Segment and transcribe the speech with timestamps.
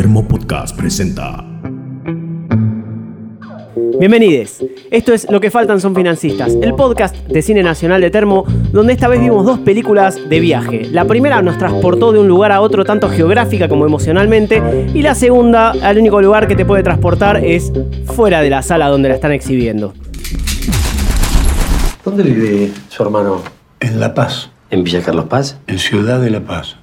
[0.00, 1.44] Termo Podcast presenta.
[3.98, 4.64] Bienvenidos.
[4.90, 8.94] Esto es Lo que faltan son financistas, el podcast de cine nacional de Termo, donde
[8.94, 10.86] esta vez vimos dos películas de viaje.
[10.90, 14.62] La primera nos transportó de un lugar a otro tanto geográfica como emocionalmente,
[14.94, 17.70] y la segunda, al único lugar que te puede transportar es
[18.06, 19.92] fuera de la sala donde la están exhibiendo.
[22.02, 23.42] ¿Dónde vive su hermano?
[23.80, 25.58] En La Paz, ¿En Villa Carlos Paz?
[25.66, 26.76] en Ciudad de La Paz,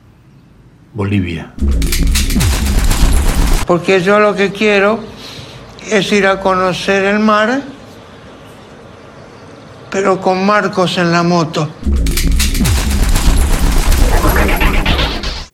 [0.93, 1.55] Bolivia.
[3.67, 4.97] Porque yo lo que quiero
[5.91, 7.61] es ir a conocer el mar,
[9.91, 11.67] pero con Marcos en la moto.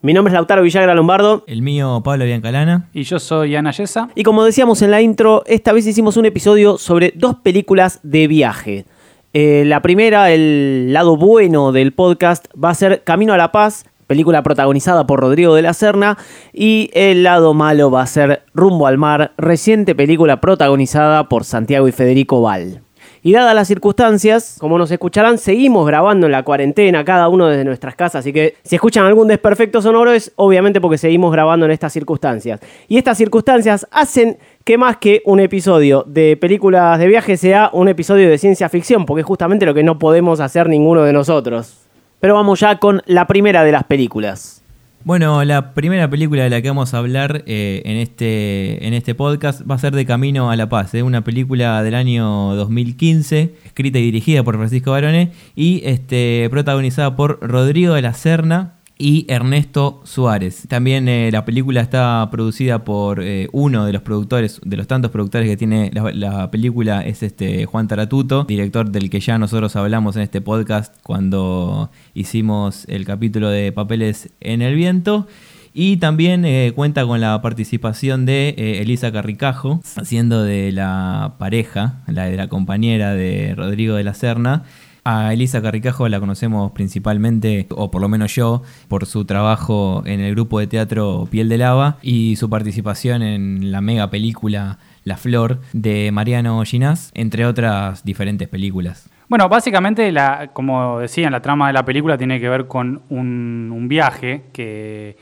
[0.02, 1.44] Mi nombre es Lautaro Villagra Lombardo.
[1.48, 2.90] El mío, Pablo Biancalana.
[2.94, 4.10] Y yo soy Ana Yesa.
[4.14, 8.28] Y como decíamos en la intro, esta vez hicimos un episodio sobre dos películas de
[8.28, 8.86] viaje.
[9.34, 13.86] Eh, la primera, el lado bueno del podcast, va a ser Camino a la Paz,
[14.08, 16.18] película protagonizada por Rodrigo de la Serna.
[16.52, 21.88] Y el lado malo va a ser Rumbo al Mar, reciente película protagonizada por Santiago
[21.88, 22.82] y Federico Val.
[23.26, 27.64] Y dadas las circunstancias, como nos escucharán, seguimos grabando en la cuarentena, cada uno desde
[27.64, 28.20] nuestras casas.
[28.20, 32.60] Así que si escuchan algún desperfecto sonoro es obviamente porque seguimos grabando en estas circunstancias.
[32.90, 37.88] Y estas circunstancias hacen que más que un episodio de películas de viaje sea un
[37.88, 41.83] episodio de ciencia ficción, porque es justamente lo que no podemos hacer ninguno de nosotros.
[42.24, 44.64] Pero vamos ya con la primera de las películas.
[45.04, 49.14] Bueno, la primera película de la que vamos a hablar eh, en, este, en este
[49.14, 51.04] podcast va a ser De Camino a la Paz, ¿eh?
[51.04, 57.40] una película del año 2015, escrita y dirigida por Francisco Barone y este, protagonizada por
[57.42, 60.64] Rodrigo de la Serna y Ernesto Suárez.
[60.68, 65.12] También eh, la película está producida por eh, uno de los productores, de los tantos
[65.12, 69.76] productores que tiene la, la película, es este Juan Taratuto, director del que ya nosotros
[69.76, 75.28] hablamos en este podcast cuando hicimos el capítulo de Papeles en el Viento.
[75.76, 82.26] Y también eh, cuenta con la participación de Elisa Carricajo, haciendo de la pareja, la
[82.26, 84.66] de la compañera de Rodrigo de la Serna.
[85.06, 90.22] A Elisa Carricajo la conocemos principalmente, o por lo menos yo, por su trabajo en
[90.22, 95.18] el grupo de teatro Piel de Lava y su participación en la mega película La
[95.18, 99.10] Flor de Mariano Ginás, entre otras diferentes películas.
[99.28, 103.88] Bueno, básicamente, la, como decía, la trama de la película tiene que ver con un,
[103.90, 105.18] viaje que,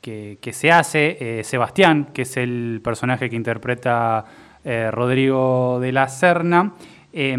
[0.00, 1.18] que, se hace.
[1.20, 4.24] eh, Sebastián, que es el personaje que interpreta
[4.64, 6.72] eh, Rodrigo de la Serna,
[7.12, 7.36] eh,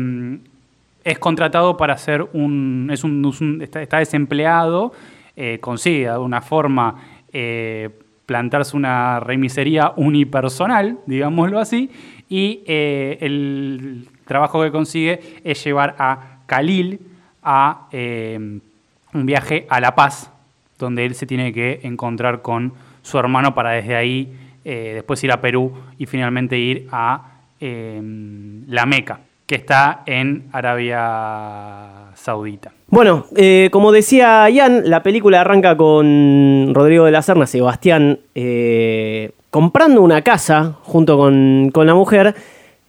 [1.08, 2.90] es contratado para hacer un.
[2.92, 4.92] Es un, es un- está, desempleado,
[5.38, 6.96] eh, consigue de alguna forma
[7.32, 7.90] eh,
[8.26, 11.90] plantarse una remisería unipersonal, digámoslo así,
[12.28, 17.00] y eh, el trabajo que consigue es llevar a Khalil
[17.42, 20.30] a un viaje a La Paz,
[20.78, 24.34] donde él se tiene que encontrar con su hermano para desde ahí
[24.66, 27.32] después ir a Perú y finalmente ir a
[27.62, 32.72] La Meca, que está en Arabia Saudita.
[32.90, 39.32] Bueno, eh, como decía Ian, la película arranca con Rodrigo de la Serna, Sebastián, eh,
[39.50, 42.36] comprando una casa junto con, con la mujer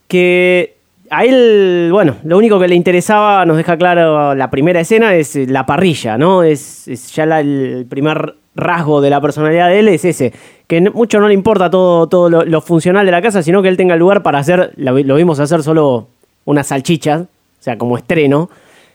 [0.09, 0.75] que
[1.11, 5.37] a él, bueno, lo único que le interesaba, nos deja claro la primera escena, es
[5.37, 6.43] la parrilla, ¿no?
[6.43, 10.33] Es, ya el primer rasgo de la personalidad de él es ese,
[10.67, 13.77] que mucho no le importa todo, todo lo, funcional de la casa, sino que él
[13.77, 16.09] tenga lugar para hacer, lo, lo vimos hacer solo
[16.49, 17.27] unas salchichas, o
[17.63, 18.49] sea, como estreno.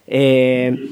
[0.07, 0.89] Eh,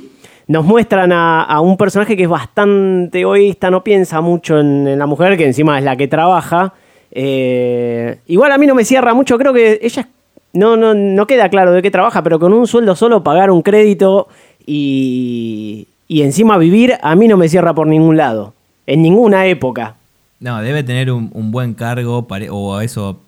[0.47, 5.37] nos muestran a, un personaje que es bastante egoísta, no piensa mucho en, la mujer,
[5.37, 6.73] que encima es la que trabaja.
[7.11, 10.07] Eh, igual a mí no me cierra mucho, creo que ella
[10.53, 13.63] no, no, no queda claro de qué trabaja, pero con un sueldo solo pagar un
[13.63, 14.27] crédito
[14.65, 18.53] y, y encima vivir, a mí no me cierra por ningún lado,
[18.85, 19.95] en ninguna época.
[20.39, 23.19] No, debe tener un, un buen cargo, o eso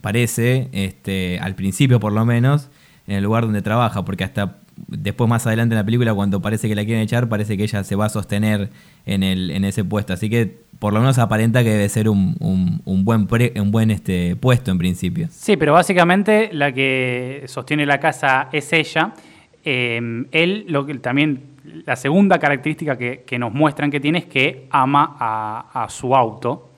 [0.00, 2.70] parece, este, al principio por lo menos,
[3.06, 4.56] en el lugar donde trabaja, porque hasta
[4.88, 7.84] después más adelante en la película, cuando parece que la quieren echar, parece que ella
[7.84, 8.70] se va a sostener
[9.06, 10.12] en, el, en ese puesto.
[10.12, 12.34] Así que por lo menos aparenta que debe ser un,
[12.84, 15.28] un- buen, pre- un buen este, puesto en principio.
[15.30, 19.14] Sí, pero básicamente la que sostiene la casa es ella.
[19.64, 21.42] Eh, él, lo que también,
[21.86, 26.70] la segunda característica que, que nos muestran que tiene es que ama a su auto.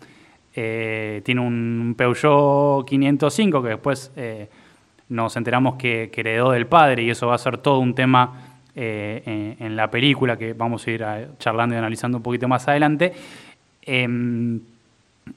[0.59, 4.49] Eh, tiene un Peugeot 505 que después eh,
[5.11, 9.55] nos enteramos que, heredó del padre y eso va a ser todo un tema eh,
[9.61, 11.07] en, la película que vamos a ir
[11.39, 13.13] charlando y analizando un poquito más adelante.
[13.83, 14.59] Em,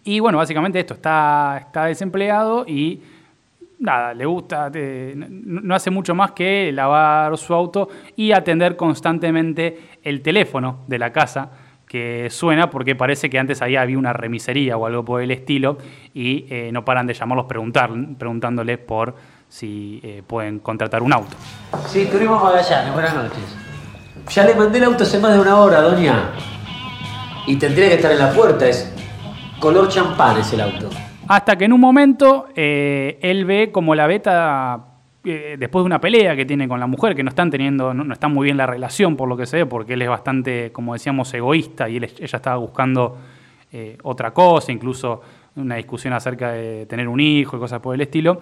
[0.06, 3.01] y bueno, básicamente esto, está, está desempleado y
[3.80, 10.21] nada, le gusta, no hace mucho más que lavar su auto y atender constantemente el
[10.21, 11.51] teléfono de la casa,
[11.90, 15.80] que suena porque parece que antes ahí había una remisería o algo por el estilo
[16.14, 19.16] y eh, no paran de llamarlos preguntar, preguntándole por
[19.50, 21.36] si eh, pueden contratar un auto.
[21.88, 23.58] Sí, Turismo Magallanes, buenas noches.
[24.30, 26.30] Ya le mandé el auto hace más de una hora, doña.
[27.48, 28.94] Y tendría que estar en la puerta, es
[29.60, 30.92] color champán es el auto.
[31.28, 34.89] Hasta que en un momento eh, él ve como la beta,
[35.24, 38.13] después de una pelea que tiene con la mujer, que no están teniendo, no, no
[38.13, 40.94] está muy bien la relación por lo que se ve, porque él es bastante, como
[40.94, 43.18] decíamos, egoísta y él, ella estaba buscando
[43.71, 45.21] eh, otra cosa, incluso
[45.56, 48.42] una discusión acerca de tener un hijo y cosas por el estilo,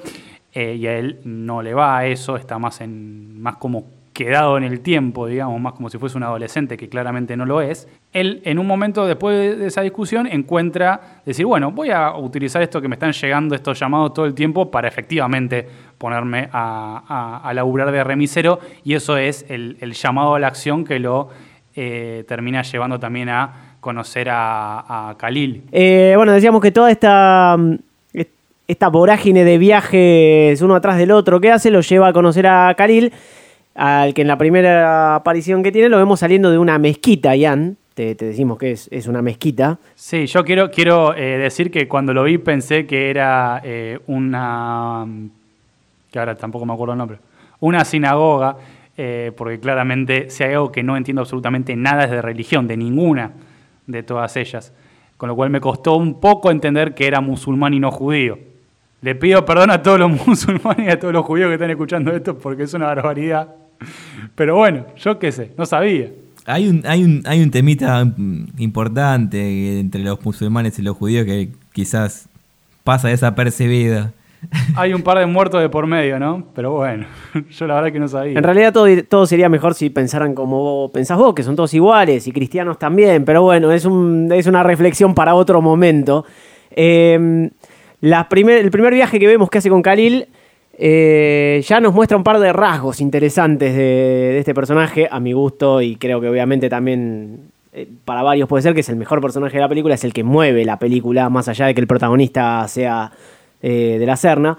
[0.54, 4.58] eh, y a él no le va a eso, está más, en, más como quedado
[4.58, 7.88] en el tiempo, digamos, más como si fuese un adolescente, que claramente no lo es,
[8.14, 12.82] él en un momento después de esa discusión encuentra decir, bueno, voy a utilizar esto
[12.82, 15.68] que me están llegando, estos llamados todo el tiempo, para efectivamente
[16.00, 20.98] ponerme a, a, laburar de remisero, y eso es el, llamado a la acción que
[20.98, 21.30] lo
[21.76, 25.62] eh, termina llevando también a conocer a, a Khalil.
[25.72, 27.56] Eh, bueno, decíamos que toda esta,
[28.14, 28.32] est-
[28.68, 32.74] esta vorágine de viajes uno atrás del otro que hace lo lleva a conocer a
[32.76, 33.14] Khalil,
[33.78, 37.78] al que en la primera aparición que tiene lo vemos saliendo de una mezquita, Ian.
[37.94, 39.78] Te, decimos que es, una mezquita.
[39.96, 45.06] Sí, yo quiero, quiero eh, decir que cuando lo vi pensé que era eh, una.
[46.12, 47.20] que ahora tampoco me acuerdo el nombre.
[47.60, 48.58] Una sinagoga,
[48.98, 52.78] eh, porque claramente si hay algo que no entiendo absolutamente nada es de religión, de
[52.78, 53.32] ninguna
[53.86, 54.74] de todas ellas.
[55.18, 58.40] Con lo cual me costó un poco entender que era musulmán y no judío.
[59.02, 62.12] Le pido perdón a todos los musulmanes y a todos los judíos que están escuchando
[62.12, 63.67] esto porque es una barbaridad.
[64.36, 66.10] Pero bueno, yo qué sé, no sabía.
[66.46, 71.26] Hay un, hay un, hay un temita mm, importante entre los musulmanes y los judíos
[71.26, 72.30] que quizás
[72.84, 74.12] pasa desapercibido.
[74.76, 76.46] Hay un par de muertos de por medio, ¿no?
[76.56, 77.06] Pero bueno,
[77.50, 78.38] yo la verdad que no sabía.
[78.38, 81.74] En realidad todo, todo sería mejor si pensaran como vos pensás vos, que son todos
[81.74, 86.24] iguales y cristianos también, pero bueno, es, un, es una reflexión para otro momento.
[86.72, 87.50] Eh,
[88.00, 90.28] la primer- el primer viaje que vemos que hace con Khalil
[90.80, 95.82] eh, ya nos muestra un par de rasgos interesantes de, este personaje, a mi gusto,
[95.82, 99.58] y creo que obviamente también eh, para varios puede ser que es el mejor personaje
[99.58, 102.68] de la película, es el que mueve la película, más allá de que el protagonista
[102.68, 103.12] sea
[103.62, 104.58] eh, de la Serna.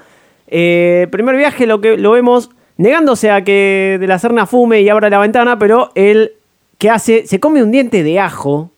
[0.48, 5.10] Primer viaje lo que lo vemos negándose a que de la Serna fume y abra
[5.10, 6.32] la ventana, pero él,
[6.78, 7.26] ¿qué hace?
[7.26, 8.70] Se come un diente de ajo.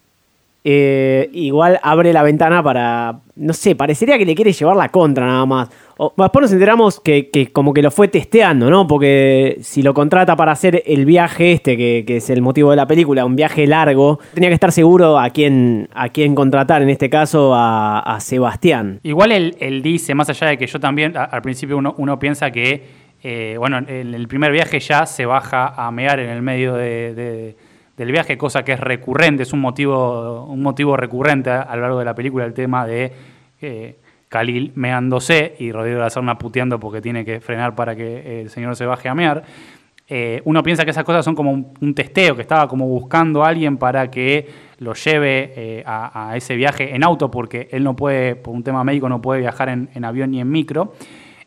[0.62, 3.20] Eh, igual abre la ventana para.
[3.36, 5.70] No sé, parecería que le quiere llevar la contra nada más.
[5.96, 8.86] O, después nos enteramos que, que como que lo fue testeando, ¿no?
[8.86, 12.76] Porque si lo contrata para hacer el viaje este, que, que es el motivo de
[12.76, 16.90] la película, un viaje largo, tenía que estar seguro a quién, a quién contratar, en
[16.90, 19.00] este caso a, Sebastián.
[19.02, 22.50] Igual él, él dice, más allá de que yo también, al principio uno, uno piensa
[22.50, 22.84] que,
[23.22, 27.56] eh, bueno, en el primer viaje ya se baja a mear en el medio de-
[28.00, 31.98] del viaje, cosa que es recurrente, es un motivo, un motivo recurrente a, lo largo
[31.98, 33.12] de la película, el tema de
[33.60, 38.40] eh, Khalil meándose y Rodrigo de la Serna puteando porque tiene que frenar para que
[38.40, 39.44] el señor se baje a mear.
[40.08, 43.48] Eh, uno piensa que esas cosas son como un, testeo, que estaba como buscando a
[43.48, 44.48] alguien para que
[44.78, 48.82] lo lleve eh, a, ese viaje en auto, porque él no puede, por un tema
[48.82, 50.94] médico, no puede viajar en, avión ni en micro,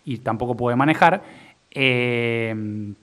[0.05, 1.23] y tampoco puede manejar.
[1.71, 2.93] Eh,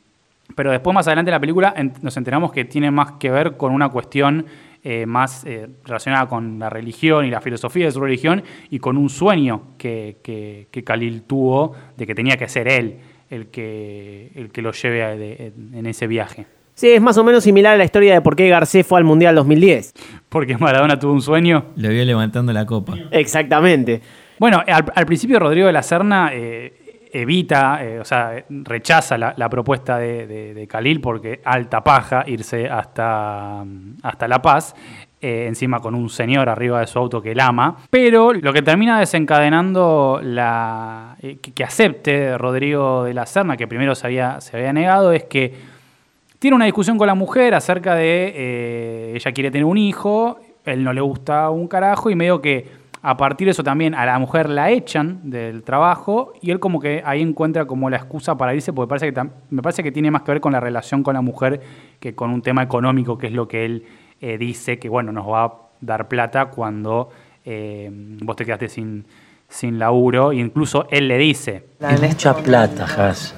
[0.55, 3.57] pero después, más adelante en la película, en- nos enteramos que tiene más que ver
[3.57, 4.47] con una cuestión
[4.83, 8.97] eh, más eh, relacionada con la religión y la filosofía de su religión y con
[8.97, 12.97] un sueño que, que, que Khalil tuvo de que tenía que ser él
[13.29, 16.47] el que, el que lo lleve a- de- en ese viaje.
[16.75, 19.05] Sí, es más o menos similar a la historia de por qué Garcés fue al
[19.05, 19.93] Mundial 2010.
[20.31, 21.67] Porque Maradona tuvo un sueño.
[21.77, 22.95] Lo vio levantando la copa.
[23.11, 24.01] Exactamente.
[24.39, 26.80] Bueno, al, al principio Rodrigo de la Serna eh,
[27.13, 33.65] evita, eh, o sea, rechaza la, propuesta de, de- Khalil porque alta paja irse hasta,
[34.03, 34.75] hasta La Paz,
[35.21, 37.77] eh, encima con un señor arriba de su auto que él ama.
[37.91, 43.95] Pero lo que termina desencadenando la, eh, que, acepte Rodrigo de la Serna, que primero
[43.95, 45.55] se había, se había negado, es que
[46.39, 50.93] tiene una discusión con la mujer acerca de ella quiere tener un hijo, él no
[50.93, 54.49] le gusta un carajo y medio que a partir de eso también a la mujer
[54.51, 58.73] la echan del trabajo y él como que ahí encuentra como la excusa para irse
[58.73, 61.15] porque parece que tam- me parece que tiene más que ver con la relación con
[61.15, 61.61] la mujer
[61.99, 63.85] que con un tema económico que es lo que él
[64.21, 67.09] eh, dice que bueno nos va a dar plata cuando
[67.47, 67.89] eh,
[68.23, 69.07] vos te quedaste sin,
[69.49, 73.35] sin laburo incluso él le dice Es mucha plata, Has.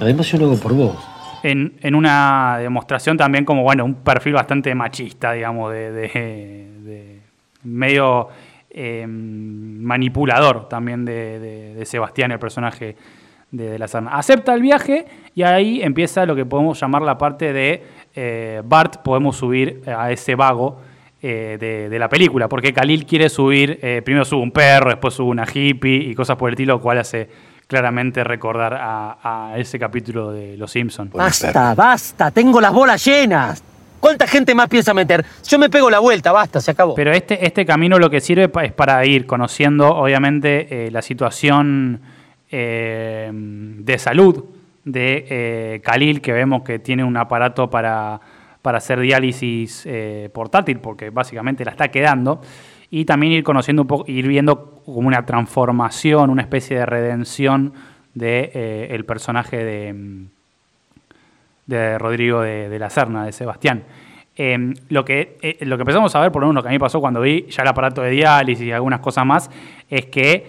[0.00, 0.96] Además yo lo hago por vos.
[1.42, 7.20] en, en una demostración también como, bueno, un perfil bastante machista, digamos, de, de- de
[7.64, 8.28] medio
[8.80, 12.96] eh, manipulador también de, Sebastián, el personaje
[13.50, 14.12] de, la Serna.
[14.12, 17.82] Acepta el viaje y ahí empieza lo que podemos llamar la parte de
[18.14, 20.80] eh, Bart, podemos subir a ese vago
[21.20, 25.14] eh, de, de la película, porque Khalil quiere subir, eh, primero sube un perro, después
[25.14, 27.28] sube una hippie y cosas por el estilo, lo cual hace
[27.66, 31.12] claramente recordar a, a ese capítulo de Los Simpsons.
[31.12, 33.64] Basta, basta, tengo las bolas llenas.
[34.00, 35.24] ¿Cuánta gente más piensa meter?
[35.46, 36.94] Yo me pego la vuelta, basta, se acabó.
[36.94, 42.00] Pero este, este camino lo que sirve es para ir conociendo, obviamente, eh, la situación
[42.50, 44.44] eh, de salud
[44.84, 48.20] de eh, Khalil, que vemos que tiene un aparato para,
[48.62, 49.86] para hacer diálisis
[50.32, 52.40] portátil, porque básicamente la está quedando.
[52.90, 57.74] Y también ir conociendo un poco, ir viendo como una transformación, una especie de redención
[58.18, 60.26] de eh, el personaje de, mm,
[61.68, 63.84] de Rodrigo de, de la Serna, de Sebastián.
[64.40, 66.72] Eh, lo, que, eh, lo que empezamos a ver, por lo menos lo que a
[66.72, 69.50] mí pasó cuando vi ya el aparato de diálisis y algunas cosas más,
[69.90, 70.46] es que,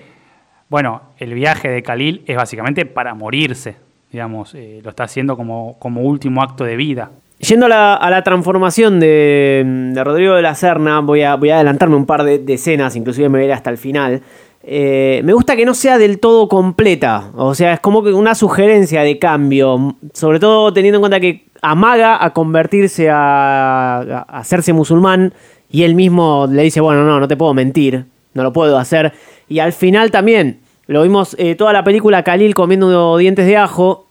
[0.70, 3.78] bueno, el viaje de Khalil es básicamente para morirse,
[4.12, 7.12] digamos, eh, lo está haciendo como, como último acto de vida.
[7.40, 11.50] Yendo a la, a la transformación de, de Rodrigo de la Serna, voy a, voy
[11.50, 14.22] a adelantarme un par de, de escenas, inclusive me voy a ir hasta el final.
[14.64, 18.36] Eh, me gusta que no sea del todo completa, o sea, es como que una
[18.36, 25.34] sugerencia de cambio, sobre todo teniendo en cuenta que amaga a convertirse a, hacerse musulmán
[25.72, 29.14] y él mismo le dice, bueno, no, no te puedo mentir, no lo puedo hacer.
[29.48, 34.08] Y al final también, lo vimos eh, toda la película Khalil comiendo dientes de ajo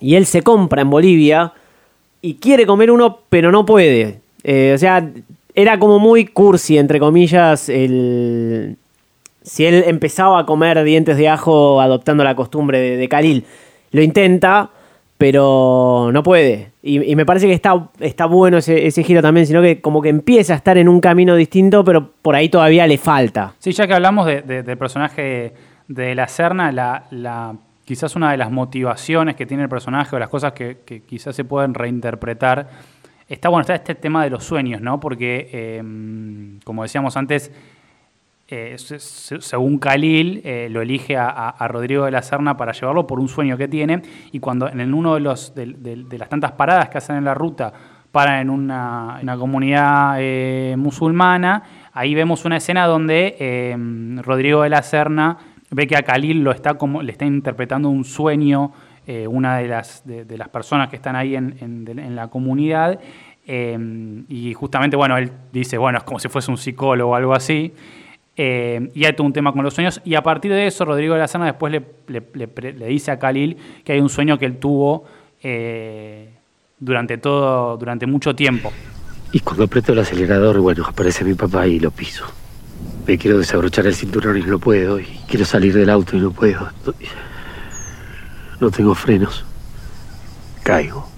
[0.00, 1.52] y él se compra en Bolivia
[2.20, 4.20] y quiere comer uno, pero no puede.
[4.42, 5.08] Eh, o sea,
[5.54, 8.76] era como muy cursi, entre comillas, el...
[9.46, 13.44] Si él empezaba a comer dientes de ajo adoptando la costumbre de, de Khalil,
[13.92, 14.70] lo intenta,
[15.16, 16.72] pero no puede.
[16.82, 20.52] Y, me parece que está, está bueno ese, giro también, sino que como que empieza
[20.52, 23.54] a estar en un camino distinto, pero por ahí todavía le falta.
[23.58, 25.52] Sí, ya que hablamos de- de- del personaje
[25.88, 27.04] de la Serna,
[27.84, 31.36] quizás una de las motivaciones que tiene el personaje o las cosas que, que quizás
[31.36, 32.68] se pueden reinterpretar,
[33.28, 34.98] está bueno, está este tema de los sueños, ¿no?
[35.00, 35.82] Porque, eh,
[36.64, 37.52] como decíamos antes,
[38.48, 43.04] eh, se- se- según Khalil, eh, lo elige a, Rodrigo de la Serna para llevarlo
[43.06, 44.02] por un sueño que tiene.
[44.30, 47.72] Y cuando en uno de, los, de, las tantas paradas que hacen en la ruta,
[48.12, 51.62] para en una, comunidad eh, musulmana,
[51.92, 55.36] ahí vemos una escena donde Rodrigo de la Serna
[55.70, 58.72] ve que a Khalil lo está como, le está interpretando un sueño,
[59.28, 60.02] una de las,
[60.50, 62.98] personas que están ahí en, en- la comunidad.
[63.46, 67.72] y justamente, bueno, él dice, bueno, es como si fuese un psicólogo o algo así.
[68.36, 70.00] Eh, y hay todo un tema con los sueños.
[70.04, 72.86] Y a partir de eso, Rodrigo de la Serna después le, le- le pre- le
[72.86, 75.04] dice a Khalil que hay un sueño que él tuvo
[75.42, 76.30] eh,
[76.78, 78.72] durante todo, durante mucho tiempo.
[79.32, 82.24] Y cuando aprieto el acelerador, bueno, aparece mi papá y lo piso.
[83.06, 85.00] Me quiero desabrochar el cinturón y no puedo.
[85.00, 86.66] Y quiero salir del auto y no puedo.
[86.68, 87.06] Estoy-
[88.60, 89.44] No tengo frenos.
[90.62, 91.08] Caigo.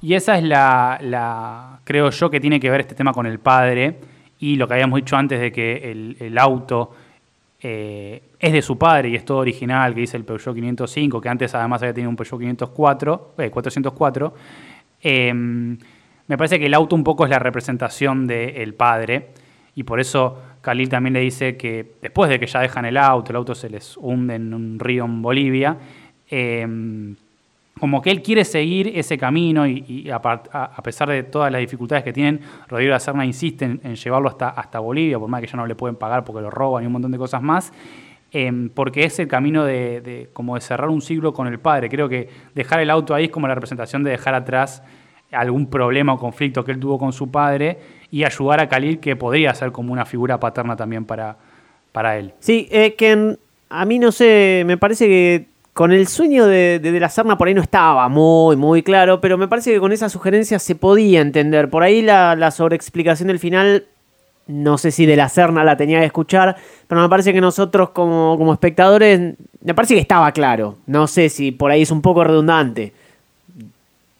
[0.00, 3.38] Y esa es la, la- creo yo, que tiene que ver este tema con el
[3.38, 3.98] padre
[4.42, 6.90] y lo que habíamos dicho antes de que el, el auto
[7.60, 11.28] eh, es de su padre y es todo original, que dice el Peugeot 505, que
[11.28, 14.34] antes además había tenido un Peugeot 504, eh, 404.
[15.00, 19.28] Eh, me parece que el auto un poco es la representación del padre
[19.76, 23.30] y por eso Khalil también le dice que después de que ya dejan el auto,
[23.30, 25.76] el auto se les hunde en un río en Bolivia,
[26.28, 26.66] eh,
[27.82, 30.22] como que él quiere seguir ese camino y, a,
[30.84, 35.18] pesar de todas las dificultades que tienen, Rodrigo de Serna insiste en, llevarlo hasta, Bolivia,
[35.18, 37.18] por más que ya no le pueden pagar porque lo roban y un montón de
[37.18, 37.72] cosas más,
[38.30, 41.88] em, porque es el camino de, como de cerrar un siglo con el padre.
[41.88, 44.84] Creo que dejar el auto ahí es como la representación de dejar atrás
[45.32, 47.80] algún problema o conflicto que él tuvo con su padre
[48.12, 51.36] y ayudar a Khalil, que podría ser como una figura paterna también para,
[51.90, 52.32] para él.
[52.38, 53.36] Sí, eh, que
[53.70, 57.48] a mí no sé, me parece que con el sueño de, de, la Serna por
[57.48, 61.20] ahí no estaba muy, muy claro, pero me parece que con esa sugerencia se podía
[61.20, 61.70] entender.
[61.70, 63.86] Por ahí la, la sobreexplicación del final,
[64.46, 66.56] no sé si de la Serna la tenía que escuchar,
[66.88, 70.76] pero me parece que nosotros como, como espectadores, me parece que estaba claro.
[70.86, 72.92] No sé si por ahí es un poco redundante.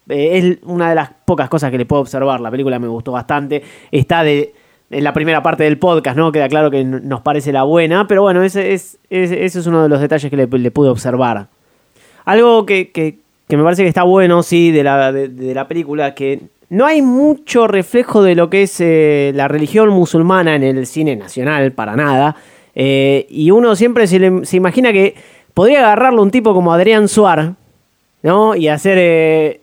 [0.09, 2.39] Eh, es una de las pocas cosas que le puedo observar.
[2.39, 3.63] La película me gustó bastante.
[3.91, 4.55] Está de,
[4.93, 6.31] en la primera parte del podcast, ¿no?
[6.31, 8.07] Queda claro que nos parece la buena.
[8.07, 11.47] Pero bueno, ese es, ese, es uno de los detalles que le, pude observar.
[12.25, 13.17] Algo que, que-
[13.49, 17.03] me parece que está bueno, sí, de la, de, de la película, que no hay
[17.03, 21.95] mucho reflejo de lo que es eh, la religión musulmana en el cine nacional, para
[21.95, 22.35] nada.
[22.73, 25.13] Eh, y uno siempre se, se imagina que
[25.53, 27.53] podría agarrarlo un tipo como Adrián Suar,
[28.23, 28.55] ¿no?
[28.55, 28.97] Y hacer...
[28.99, 29.59] eh,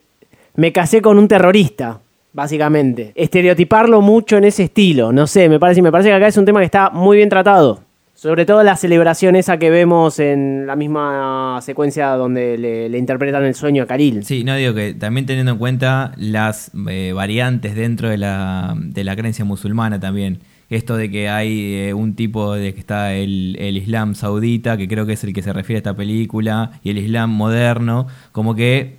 [0.55, 1.99] me casé con un terrorista,
[2.33, 3.13] básicamente.
[3.15, 6.45] Estereotiparlo mucho en ese estilo, no sé, me parece, me parece que acá es un
[6.45, 7.81] tema que está muy bien tratado.
[8.21, 13.55] Sobre todo la celebración esa que vemos en la misma secuencia donde le, interpretan el
[13.55, 14.27] sueño a Karil.
[14.27, 19.05] Sí, no digo que también teniendo en cuenta las eh, variantes dentro de la, de
[19.05, 20.41] la creencia musulmana también.
[20.69, 24.87] Esto de que hay eh, un tipo de que está el, el Islam saudita, que
[24.87, 28.55] creo que es el que se refiere a esta película, y el Islam moderno, como
[28.55, 28.99] que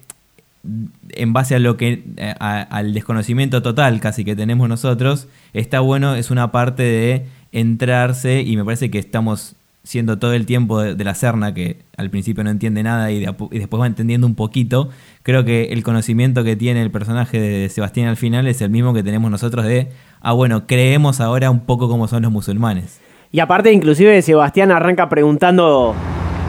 [1.10, 5.80] en base a lo que eh, a- al desconocimiento total casi que tenemos nosotros, está
[5.80, 10.80] bueno, es una parte de entrarse y me parece que estamos siendo todo el tiempo
[10.80, 14.28] de, de la Serna, que al principio no entiende nada de y después va entendiendo
[14.28, 14.90] un poquito,
[15.24, 18.94] creo que el conocimiento que tiene el personaje de Sebastián al final es el mismo
[18.94, 19.90] que tenemos nosotros de,
[20.22, 23.00] ah bueno, creemos ahora un poco como son los musulmanes.
[23.32, 25.96] Y aparte, inclusive, Sebastián arranca preguntando,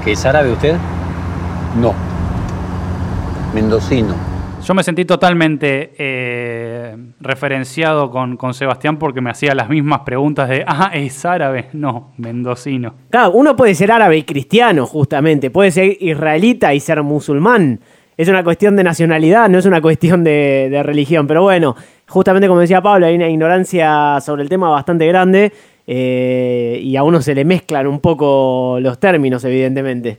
[0.05, 0.77] ¿Que es árabe usted?
[1.81, 1.95] No.
[3.55, 4.15] Mendocino.
[4.65, 10.49] Yo me sentí totalmente eh, referenciado con, con Sebastián porque me hacía las mismas preguntas
[10.49, 11.67] de, ah, ¿es árabe?
[11.73, 12.95] No, mendocino.
[13.11, 17.81] claro, uno puede ser árabe y cristiano, justamente, puede ser israelita y ser musulmán.
[18.17, 21.27] Es una cuestión de nacionalidad, no es una cuestión de, de religión.
[21.27, 21.75] Pero bueno,
[22.07, 25.53] justamente como decía Pablo, hay una ignorancia sobre el tema bastante grande
[25.87, 30.19] eh, y a uno se le mezclan un poco los términos, evidentemente.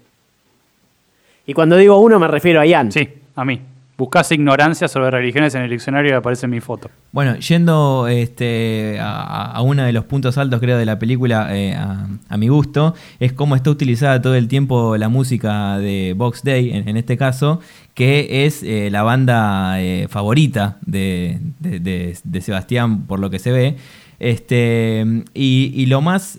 [1.46, 2.92] Y cuando digo uno me refiero a Ian.
[2.92, 3.62] Sí, a mí.
[3.96, 6.90] Buscás ignorancia sobre religiones en el diccionario y aparece mi foto.
[7.12, 12.38] Bueno, yendo este, a, uno de los puntos altos, creo, de la película, eh, a,
[12.38, 16.98] mi gusto, es cómo está utilizada todo el tiempo la música de Box Day, en,
[16.98, 17.60] este caso,
[17.94, 21.80] que es eh, la banda eh, favorita de, de-
[22.24, 23.76] de- Sebastián, por lo que se ve.
[24.18, 26.36] Este, y, y lo más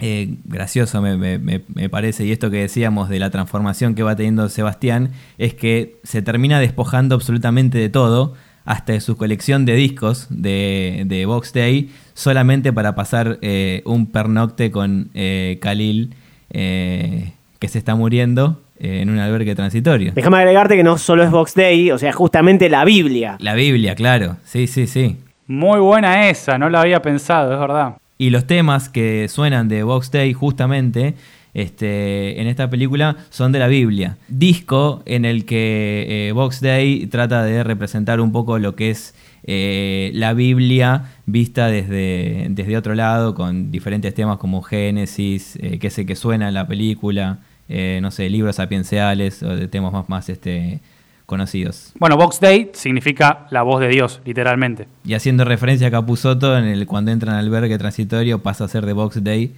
[0.00, 4.02] eh, gracioso me, me- me- me parece, y esto que decíamos de la transformación que
[4.02, 9.64] va teniendo Sebastián, es que se termina despojando absolutamente de todo, hasta de su colección
[9.64, 16.14] de discos de, de Box Day, solamente para pasar eh, un pernocte con eh, Khalil,
[16.50, 20.12] eh, que se está muriendo eh, en un albergue transitorio.
[20.14, 23.36] Déjame agregarte que no solo es Box Day, o sea, justamente la Biblia.
[23.40, 25.16] La Biblia, claro, sí, sí, sí.
[25.46, 27.94] Muy buena esa, no la había pensado, es verdad.
[28.18, 31.14] Y los temas que suenan de Box Day justamente
[31.54, 34.18] este, en esta película son de la Biblia.
[34.28, 39.14] Disco en el que eh, Box Day trata de representar un poco lo que es
[39.44, 45.86] eh, la Biblia vista desde, desde otro lado, con diferentes temas como Génesis, eh, que
[45.86, 47.38] es el que suena en la película,
[47.68, 50.80] eh, no sé, libros sapienciales o de temas más, más este,
[51.28, 51.92] conocidos.
[51.98, 54.88] Bueno, Box Day significa la voz de Dios, literalmente.
[55.04, 58.86] Y haciendo referencia a Capuzoto, en el, cuando entra en albergue transitorio pasa a ser
[58.86, 59.52] de Box Day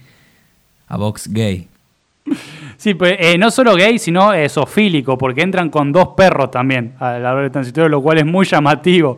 [0.89, 1.69] a Box Gay.
[2.75, 6.93] Sí, pues eh, no solo gay, sino eh, zoofílico, porque entran con dos perros también
[6.99, 9.15] al albergue transitorio, lo cual es muy llamativo.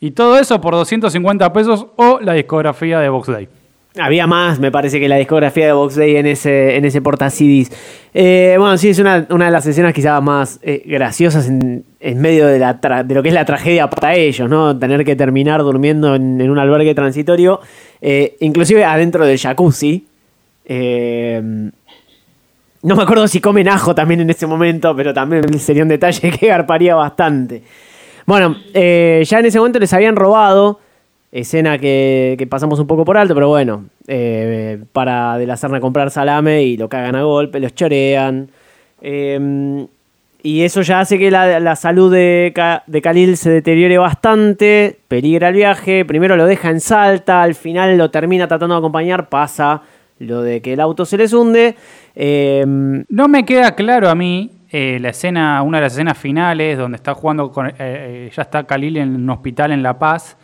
[0.00, 3.48] Y todo eso por 250 pesos o la discografía de Box Day.
[3.96, 7.30] Había más, me parece que la discografía de Box Day en ese, en ese porta
[7.30, 7.70] CDs.
[8.12, 12.20] Eh, bueno, sí, es una, una de las escenas quizás más eh, graciosas en, en
[12.20, 14.76] medio de, la de lo que es la tragedia para ellos, ¿no?
[14.76, 17.60] Tener que terminar durmiendo en, un albergue transitorio,
[18.00, 20.08] eh, inclusive adentro del jacuzzi.
[20.64, 21.70] Eh,
[22.82, 26.30] no me acuerdo si comen ajo también en ese momento, pero también sería un detalle
[26.36, 27.62] que garparía bastante.
[28.26, 30.80] Bueno, ya en ese momento les habían robado,
[31.40, 36.10] escena que, pasamos un poco por alto, pero bueno, eh, para de la Serna comprar
[36.10, 38.48] salame y lo cagan a golpe, los chorean.
[39.02, 39.86] eh,
[40.46, 42.52] y eso ya hace que la, salud de,
[42.86, 47.96] de Khalil se deteriore bastante, peligra el viaje, primero lo deja en Salta, al final
[47.96, 49.80] lo termina tratando de acompañar, pasa
[50.18, 51.76] lo de que el auto se les hunde.
[52.14, 56.76] eh, No me queda claro a mí eh, la escena, una de las escenas finales
[56.76, 60.36] donde está jugando con, eh, ya está Khalil en un hospital en La Paz,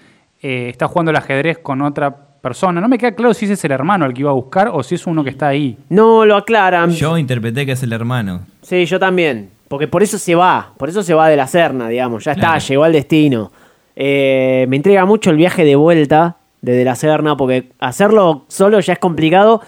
[0.42, 2.80] eh, está jugando el ajedrez con otra persona.
[2.80, 4.82] No me queda claro si ese es el hermano al que iba a buscar o
[4.82, 5.76] si es uno que está ahí.
[5.90, 6.90] no lo aclaran.
[6.90, 8.40] Yo interpreté que es el hermano.
[8.62, 9.50] Sí, yo también.
[9.68, 10.72] Porque por eso se va.
[10.78, 12.24] Por eso se va de la Serna, digamos.
[12.24, 12.60] Ya está, Claro.
[12.60, 13.52] llegó al destino.
[13.94, 17.36] Eh, me intriga mucho el viaje de vuelta de De la Serna.
[17.36, 19.60] Porque hacerlo solo ya es complicado.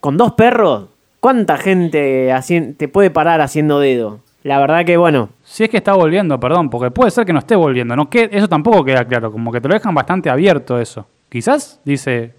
[0.00, 2.30] Con dos perros, ¿cuánta gente
[2.76, 4.20] te puede parar haciendo dedo?
[4.44, 7.40] La verdad que, bueno, Si es que está volviendo, perdón, porque puede ser que no
[7.40, 7.96] esté volviendo.
[7.96, 11.06] No que, eso tampoco queda claro, como que te lo dejan bastante abierto eso.
[11.28, 12.34] Quizás dice,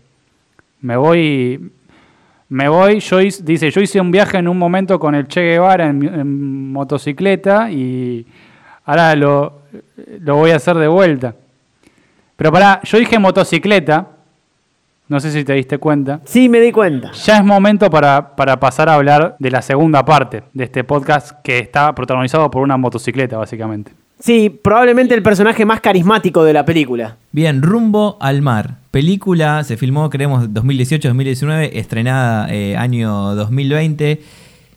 [0.82, 1.72] me voy,
[2.50, 5.88] me voy, yo dice, yo hice un viaje en un momento con el Che Guevara
[5.88, 8.26] en motocicleta y
[8.86, 9.62] ahora lo,
[10.22, 11.36] lo voy a hacer de vuelta.
[12.36, 14.08] Pero pará, yo dije motocicleta,
[15.10, 16.22] no sé si te diste cuenta.
[16.24, 17.12] sí me di cuenta.
[17.12, 21.32] Ya es momento para, para pasar a hablar de la segunda parte de este podcast
[21.44, 23.92] que está protagonizado por una motocicleta, básicamente.
[24.20, 27.18] Sí, probablemente el personaje más carismático de la película.
[27.32, 28.76] Bien, Rumbo al Mar.
[28.92, 34.22] Película, se filmó, creemos, 2018-2019, estrenada eh, año 2020.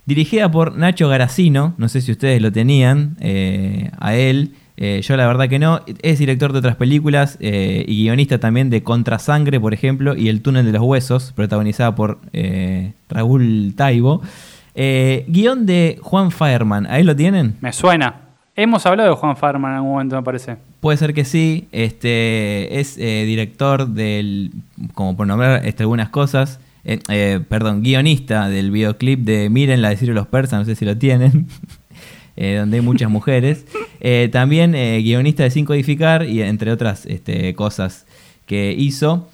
[0.07, 4.53] Dirigida por Nacho Garacino, no sé si ustedes lo tenían, eh, a él.
[4.85, 5.81] Eh, yo la verdad que no.
[6.03, 10.43] Es director de otras películas eh, y guionista también de Contrasangre, por ejemplo, y El
[10.43, 14.23] túnel de los huesos, protagonizada por eh, Raúl Taibo.
[14.75, 17.55] Guión de Juan Fireman, ¿ahí lo tienen?
[17.61, 18.23] Me suena.
[18.57, 20.57] Hemos hablado de Juan Farman en algún momento, me parece.
[20.81, 21.69] Puede ser que sí.
[21.71, 24.51] Este es director del,
[24.95, 26.59] como por nombrar este, algunas cosas,
[27.49, 31.47] perdón, guionista del videoclip de Miren la de los persas, no sé si lo tienen,
[32.37, 33.67] eh, donde hay muchas mujeres.
[34.05, 38.05] Eh, también eh, guionista de Sin Codificar y entre otras este, cosas
[38.47, 39.29] que hizo.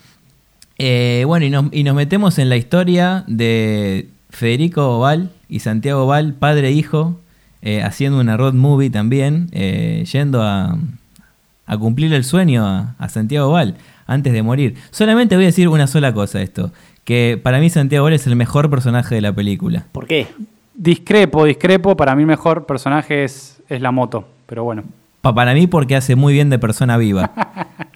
[0.78, 6.04] Eh, bueno, y nos, y nos metemos en la historia de Federico Oval y Santiago
[6.04, 7.18] Oval, padre e hijo,
[7.62, 10.78] eh, haciendo una road movie también, eh, yendo a,
[11.66, 14.76] a cumplir el sueño a, a Santiago Oval antes de morir.
[14.92, 18.36] Solamente voy a decir una sola cosa esto, que para mí Santiago Oval es el
[18.36, 19.86] mejor personaje de la película.
[19.90, 20.28] ¿Por qué?
[20.80, 21.96] Discrepo, discrepo.
[21.96, 24.24] Para mí el mejor personaje es, es la moto.
[24.46, 24.84] Pero bueno.
[25.20, 27.30] Pa- para mí porque hace muy bien de persona viva.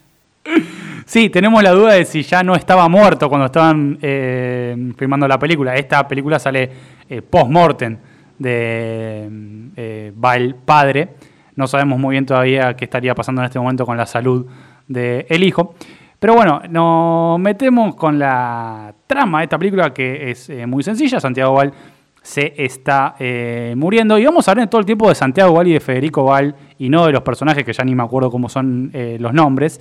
[1.05, 5.38] Sí, tenemos la duda de si ya no estaba muerto cuando estaban eh, filmando la
[5.38, 5.75] película.
[5.77, 6.71] Esta película sale
[7.09, 7.99] eh, post-mortem
[8.38, 9.29] de
[9.77, 11.09] eh, Val padre.
[11.57, 14.47] No sabemos muy bien todavía qué estaría pasando en este momento con la salud
[14.88, 15.75] del hijo.
[16.18, 21.21] Pero bueno, nos metemos con la trama de esta película que es eh, muy sencilla.
[21.21, 21.73] Santiago Val
[22.22, 24.18] se está eh, muriendo.
[24.18, 26.88] Y vamos a hablar todo el tiempo de Santiago Val y de Federico Val y
[26.88, 29.80] no de los personajes que ya ni me acuerdo cómo son eh, los nombres.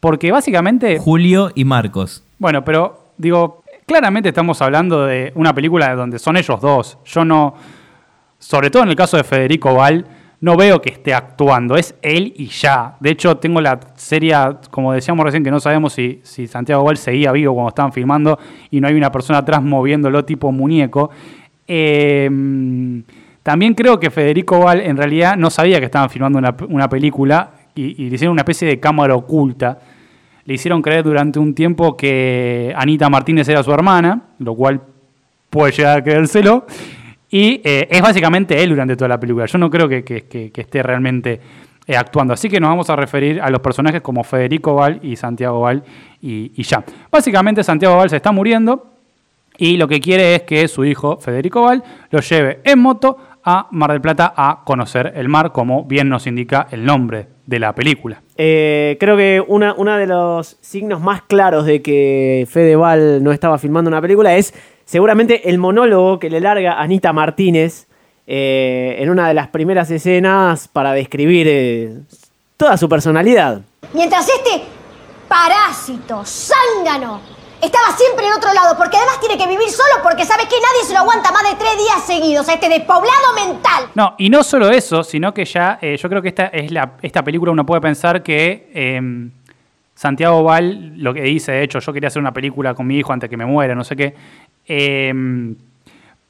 [0.00, 0.98] Porque básicamente...
[0.98, 2.24] Julio y Marcos.
[2.38, 6.98] Bueno, pero digo, claramente estamos hablando de una película donde son ellos dos.
[7.04, 7.54] Yo no,
[8.38, 10.06] sobre todo en el caso de Federico Val,
[10.40, 12.96] no veo que esté actuando, es él y ya.
[13.00, 14.34] De hecho, tengo la serie,
[14.70, 18.38] como decíamos recién, que no sabemos si, si Santiago Val seguía vivo cuando estaban filmando
[18.70, 21.10] y no hay una persona atrás moviéndolo tipo muñeco.
[21.66, 22.30] Eh,
[23.42, 28.08] también creo que Federico Val en realidad no sabía que estaban filmando una, película y,
[28.08, 29.78] le hicieron una especie de cámara oculta
[30.46, 34.78] le hicieron creer durante un tiempo que Anita Martínez era su hermana, lo cual
[35.48, 36.66] puede llegar a creérselo.
[37.30, 39.46] Y eh, es básicamente él durante toda la película.
[39.46, 41.40] Yo no creo que esté realmente
[41.86, 42.32] eh, actuando.
[42.32, 45.82] Así que nos vamos a referir a los personajes como Federico Val y Santiago Val
[46.22, 46.82] y, y ya.
[47.10, 48.93] Básicamente Santiago Val se está muriendo
[49.58, 53.68] y lo que quiere es que su hijo Federico Val lo lleve en moto a
[53.70, 57.74] Mar del Plata a conocer el mar, como bien nos indica el nombre de la
[57.74, 58.22] película.
[58.36, 63.58] Eh, creo que una, uno de los signos más claros de que Fedeval no estaba
[63.58, 67.86] filmando una película es seguramente el monólogo que le larga Anita Martínez
[68.26, 71.98] eh, en una de las primeras escenas para describir eh,
[72.56, 73.60] toda su personalidad.
[73.92, 74.64] Mientras este
[75.28, 77.20] parásito, zángano,
[77.62, 80.84] estaba siempre en otro lado, porque además tiene que vivir solo porque sabe que nadie
[80.86, 83.84] se lo aguanta más de tres días seguidos, a este despoblado mental.
[83.94, 86.92] No, y no solo eso, sino que ya eh, yo creo que esta es la,
[87.02, 89.28] esta película uno puede pensar que eh,
[89.94, 93.12] Santiago Val lo que dice, de hecho, yo quería hacer una película con mi hijo
[93.12, 94.14] antes que me muera, no sé qué.
[94.66, 95.54] eh,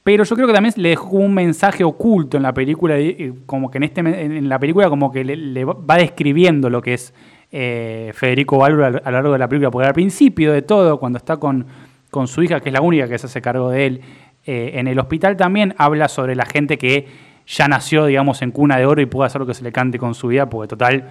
[0.05, 3.71] pero yo creo que también le dejó un mensaje oculto en la película, y como
[3.71, 7.11] que en, este, en la película como que le va describiendo lo que es
[7.57, 11.15] eh, Federico Val a, lo largo de la película, porque al principio de todo, cuando
[11.15, 11.65] está con,
[12.11, 14.01] con su hija, que es la única que se hace cargo de él,
[14.45, 17.07] eh, en el hospital también habla sobre la gente que
[17.47, 19.97] ya nació, digamos, en cuna de oro y puede hacer lo que se le cante
[19.97, 21.07] con su vida, porque total,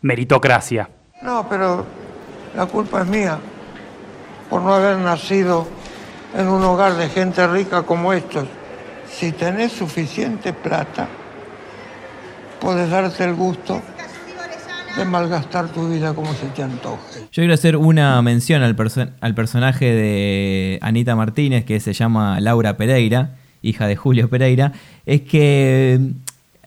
[0.00, 0.88] meritocracia.
[1.20, 1.84] No, pero
[2.56, 3.38] la culpa es mía
[4.48, 5.66] por no haber nacido
[6.34, 8.46] en un hogar de gente rica como estos.
[9.06, 11.08] Si tenés suficiente plata,
[12.58, 13.82] puedes darte el gusto
[14.96, 17.20] de malgastar tu vida como se te antoje.
[17.20, 22.40] Yo quiero hacer una mención al, perso- al personaje de Anita Martínez, que se llama
[22.40, 24.72] Laura Pereira, hija de Julio Pereira.
[25.06, 26.00] Es que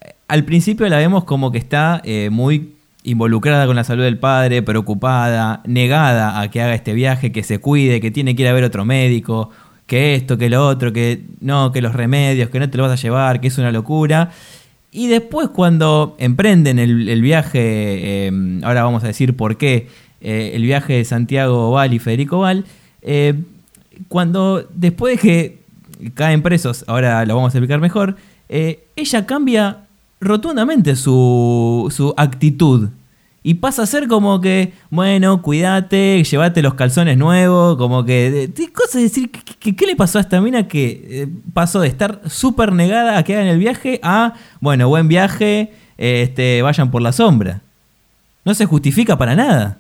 [0.02, 4.18] eh, al principio la vemos como que está eh, muy involucrada con la salud del
[4.18, 8.48] padre, preocupada, negada a que haga este viaje, que se cuide, que tiene que ir
[8.48, 9.50] a ver otro médico,
[9.88, 12.94] que esto, que lo otro, que no, que los remedios, que no te lo vas
[12.94, 14.30] a llevar, que es una locura.
[14.92, 19.88] Y después cuando emprenden el, viaje, eh, ahora vamos a decir por qué,
[20.20, 22.66] eh, el viaje de Santiago Val y Federico Val,
[23.02, 23.34] eh,
[24.08, 25.62] cuando después de que
[26.14, 28.18] caen presos, ahora lo vamos a explicar mejor,
[28.50, 29.86] eh, ella cambia
[30.20, 32.90] rotundamente su, su actitud.
[33.44, 38.50] Y pasa a ser como que, bueno, cuídate, llévate los calzones nuevos, como que...
[38.72, 42.22] cosas de decir, ¿qué, qué- le pasó a esta mina que eh, pasó de estar
[42.28, 47.12] súper negada a que hagan el viaje a, bueno, buen viaje, este, vayan por la
[47.14, 47.62] sombra.
[48.46, 49.80] No se justifica para nada.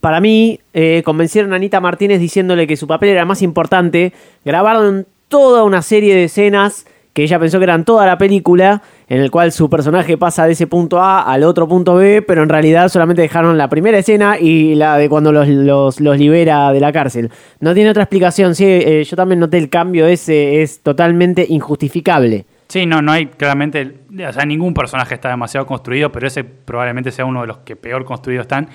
[0.00, 4.14] Para mí, eh, convencieron a Anita Martínez diciéndole que su papel era más importante.
[4.44, 9.20] Grabaron toda una serie de escenas que ella pensó que eran toda la película, en
[9.20, 12.48] el cual su personaje pasa de ese punto A al otro punto B, pero en
[12.48, 16.80] realidad solamente dejaron la primera escena y la de cuando los, los- los libera de
[16.80, 17.30] la cárcel.
[17.60, 22.46] No tiene otra explicación, sí, eh, yo también noté el cambio ese, es totalmente injustificable.
[22.68, 23.92] Sí, no, no hay claramente,
[24.26, 27.76] o sea, ningún personaje está demasiado construido, pero ese probablemente sea uno de los que
[27.76, 28.68] peor construidos están.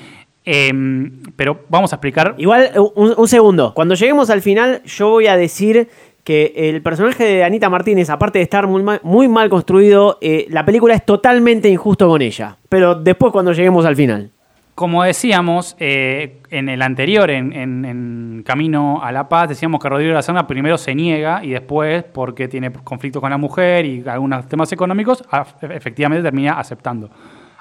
[0.49, 2.35] Em, pero vamos a explicar.
[2.37, 3.73] Igual, eh, un, un segundo.
[3.73, 5.89] Cuando lleguemos al final, yo voy a decir
[6.27, 10.93] que el personaje de Anita Martínez, aparte de estar muy mal, construido, eh, la película
[10.93, 12.57] es totalmente injusto con ella.
[12.67, 14.31] Pero después, cuando lleguemos al final.
[14.75, 20.15] Como decíamos eh, en el anterior, en, Camino a la Paz, decíamos que Rodrigo de
[20.15, 24.49] la Serna primero se niega y después, porque tiene conflicto con la mujer y algunos
[24.49, 25.23] temas económicos,
[25.61, 27.09] efectivamente termina aceptando.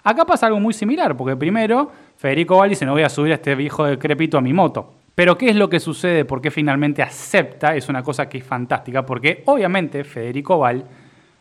[0.02, 3.36] Acá pasa algo muy similar, porque primero Federico Val dice, no voy a subir a
[3.36, 4.92] este viejo decrépito a mi moto.
[5.16, 6.26] Pero ¿qué es lo que sucede?
[6.26, 7.74] ¿Por qué finalmente acepta?
[7.74, 10.84] Es una cosa que es fantástica, porque obviamente Federico Val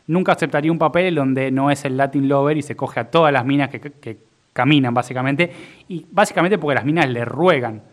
[0.07, 3.33] nunca aceptaría un papel donde no es el Latin Lover y se coge a todas
[3.33, 4.17] las minas que,
[4.53, 5.51] caminan, básicamente.
[5.89, 7.83] Y básicamente porque las minas le ruegan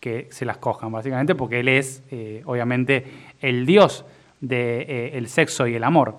[0.00, 3.04] que se las cojan, básicamente porque él es, eh, obviamente,
[3.42, 4.06] el dios
[4.40, 6.16] del sexo y el amor.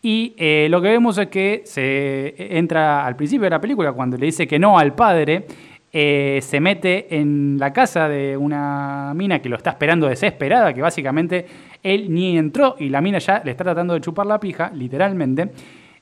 [0.00, 4.16] Y eh, lo que vemos es que se entra al principio de la película, cuando
[4.16, 5.46] le dice que no al padre,
[5.96, 10.82] eh, se mete en la casa de una mina que lo está esperando desesperada, que
[10.82, 11.46] básicamente
[11.84, 15.52] él ni entró y la mina ya le está tratando de chupar la pija, literalmente.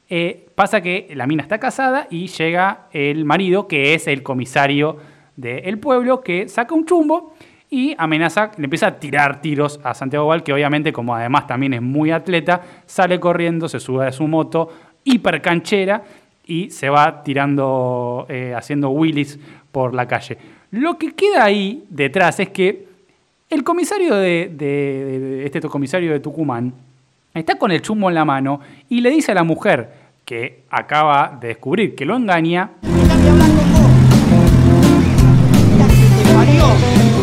[0.09, 4.97] Eh, pasa que la mina está casada y llega el marido, que es el comisario
[5.37, 7.35] del pueblo, que saca un chumbo
[7.69, 11.75] y amenaza, le empieza a tirar tiros a Santiago Val, que obviamente, como además también
[11.75, 14.71] es muy atleta, sale corriendo, se sube a su moto,
[15.05, 16.03] hiper canchera,
[16.45, 19.39] y se va tirando, eh, haciendo wheelies
[19.73, 20.39] por la calle.
[20.71, 22.87] Lo que queda ahí detrás es que
[23.51, 26.73] el comisario de, este comisario de Tucumán
[27.35, 29.91] está con el chumbo en la mano y le dice a la mujer
[30.25, 32.71] que acaba de descubrir que lo engaña.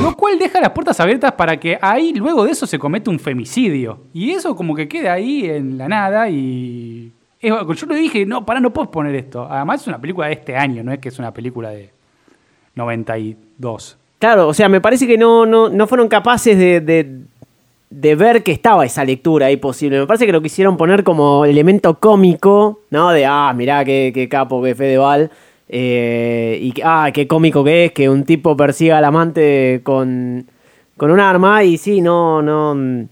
[0.02, 3.20] Lo cual deja las puertas abiertas para que ahí luego de eso se cometa un
[3.20, 4.02] femicidio.
[4.14, 7.12] Y eso como que queda ahí en la nada y...
[7.42, 9.48] Yo le dije, no, para, no puedes poner esto.
[9.50, 11.90] Además es una película de este año, no es que es una película de
[12.80, 13.98] 92.
[14.18, 17.20] Claro, o sea, me parece que no, no, no fueron capaces de, de-
[17.92, 20.00] de ver que estaba esa lectura ahí posible.
[20.00, 23.10] Me parece que lo quisieron poner como elemento cómico, ¿no?
[23.12, 25.32] De, ah, mirá qué, qué capo que es Fedeval.
[25.70, 30.46] eh, y que, ah, qué cómico que es que un tipo persiga al amante con,
[30.98, 31.64] con un arma.
[31.64, 32.76] Y sí, no, no.
[32.76, 33.06] mm,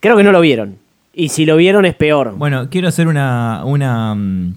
[0.00, 0.76] Creo que no lo vieron.
[1.12, 2.34] Y si lo vieron es peor.
[2.36, 4.54] Bueno, quiero hacer una, una, mm,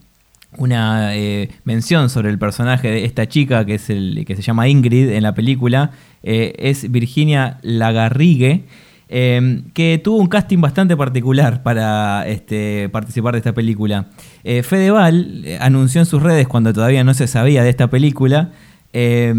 [0.57, 4.67] una eh, mención sobre el personaje de esta chica que es el que se llama
[4.67, 5.91] Ingrid en la película.
[6.23, 8.65] Eh, es Virginia Lagarrigue,
[9.13, 14.07] eh, que tuvo un casting bastante particular para este, participar de esta película.
[14.43, 18.51] Eh, Fedeval anunció en sus redes cuando todavía no se sabía de esta película.
[18.93, 19.33] eh,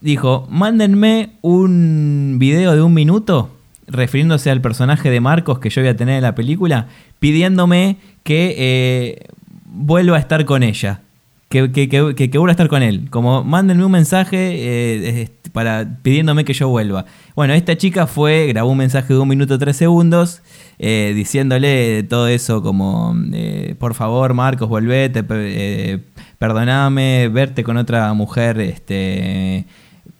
[0.00, 3.50] dijo, mándenme un video de un minuto
[3.86, 9.26] refiriéndose al personaje de Marcos que yo voy a tener en la película, pidiéndome que
[9.74, 11.00] vuelva a estar con ella.
[11.50, 13.08] Que, que, que- vuelva a estar con él.
[13.10, 14.36] Como mándenme un mensaje
[15.22, 17.04] eh, para pidiéndome que yo vuelva.
[17.36, 20.42] Bueno, esta chica fue, grabó un mensaje de un minuto tres segundos,
[20.80, 26.00] eh, diciéndole todo eso como, eh, por favor, Marcos, volvete, pe-
[26.38, 29.64] perdoname, verte con otra mujer, este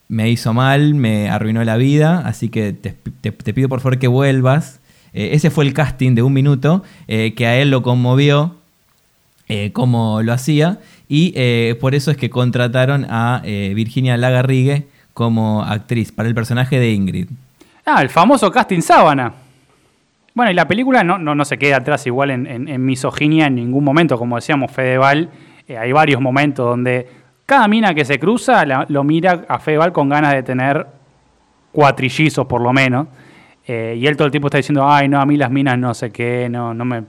[0.06, 2.92] me hizo mal, me arruinó la vida, así que te,
[3.32, 4.78] pido por favor que vuelvas.
[5.12, 8.56] Ese fue el casting de un minuto, que a él lo conmovió
[9.48, 10.78] eh, cómo lo hacía,
[11.09, 16.35] y eh, por eso es que contrataron a eh, Virginia Lagarrigue como actriz para el
[16.35, 17.28] personaje de Ingrid.
[17.87, 19.33] Ah, el famoso casting sábana.
[20.35, 23.85] Bueno, y la película no, no, no se queda atrás igual en, misoginia en ningún
[23.85, 24.18] momento.
[24.18, 25.28] Como decíamos, Fedeval,
[25.68, 27.07] eh, hay varios momentos donde
[27.46, 30.87] cada mina que se cruza la- lo mira a Fedeval con ganas de tener
[31.70, 33.07] cuatrillizos por lo menos.
[33.66, 36.11] Y él todo el tiempo está diciendo, ay, no, a mí las minas no sé
[36.11, 37.04] qué, no, no me...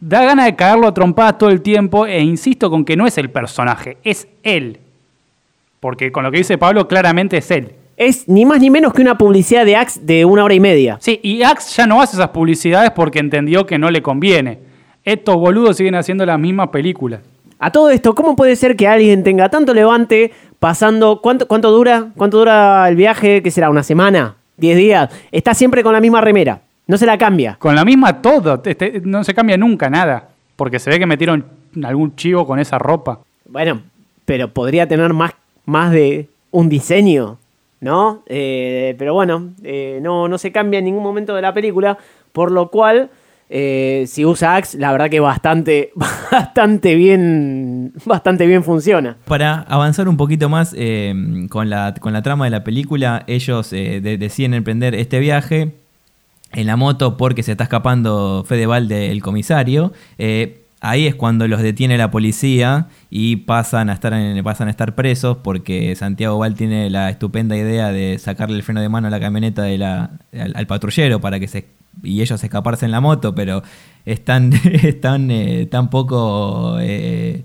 [0.00, 3.18] Da ganas de cagarlo a trompadas todo el tiempo e insisto con que no es
[3.18, 4.78] el personaje, es él.
[5.78, 7.72] Porque con lo que dice Pablo, claramente es él.
[7.98, 10.96] Es ni más ni menos que una publicidad de Axe de una hora y media.
[11.00, 14.58] Sí, y Axe ya no hace esas publicidades porque entendió que no le conviene.
[15.04, 17.20] Estos boludos siguen haciendo las mismas películas.
[17.58, 21.20] A todo esto, ¿cómo puede ser que alguien tenga tanto levante pasando...
[21.20, 22.08] ¿Cuánto, cuánto dura?
[22.16, 23.42] ¿Cuánto dura el viaje?
[23.42, 23.68] ¿Qué será?
[23.68, 24.36] ¿Una semana?
[24.56, 25.10] ¿Diez días?
[25.30, 26.62] Está siempre con la misma remera.
[26.90, 27.54] No se la cambia.
[27.58, 30.30] Con la misma todo, este, no se cambia nunca nada.
[30.56, 31.44] Porque se ve que metieron
[31.84, 33.20] algún chivo con esa ropa.
[33.48, 33.80] Bueno,
[34.24, 35.30] pero podría tener más,
[35.66, 37.38] más de un diseño,
[37.80, 38.24] ¿no?
[38.26, 41.96] Eh, pero bueno, eh, no, no se cambia en ningún momento de la película,
[42.32, 43.08] por lo cual,
[43.48, 45.92] eh, si usa Axe, la verdad que bastante,
[46.32, 49.16] bastante bien, bastante bien funciona.
[49.26, 51.14] Para avanzar un poquito más eh,
[51.50, 55.72] con, la, con la trama de la película, ellos eh, de- deciden emprender este viaje
[56.52, 59.92] en la moto porque se está escapando Fedeval del comisario.
[60.18, 64.70] Eh, ahí es cuando los detiene la policía y pasan a estar en- pasan a
[64.70, 69.08] estar presos porque Santiago Val tiene la estupenda idea de sacarle el freno de mano
[69.08, 71.66] a la camioneta de la, al, patrullero para que se
[72.02, 73.62] y ellos escaparse en la moto, pero
[74.06, 74.22] es
[75.30, 77.42] eh, tan poco eh,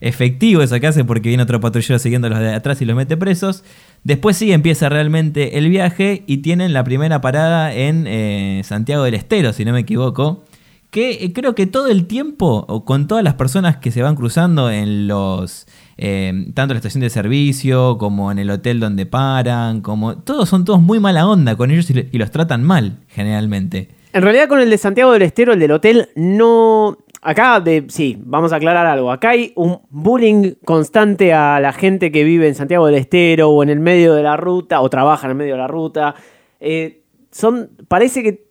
[0.00, 3.64] efectivo eso que hace porque viene otro patrullero siguiéndolos de atrás y los mete presos.
[4.04, 9.14] Después sí empieza realmente el viaje y tienen la primera parada en eh, Santiago del
[9.14, 10.44] Estero, si no me equivoco.
[10.90, 14.14] Que eh, creo que todo el tiempo, o con todas las personas que se van
[14.14, 15.66] cruzando en los.
[15.98, 20.16] eh, tanto en la estación de servicio, como en el hotel donde paran, como.
[20.16, 23.88] Todos son todos muy mala onda con ellos y, los tratan mal, generalmente.
[24.14, 26.96] En realidad con el de Santiago del Estero, el del hotel, no...
[27.28, 29.12] Acá, de, sí, vamos a aclarar algo.
[29.12, 33.62] Acá hay un bullying constante a la gente que vive en Santiago del Estero o
[33.62, 36.14] en el medio de la ruta o trabaja en el medio de la ruta.
[36.58, 38.46] Eh, son, parece que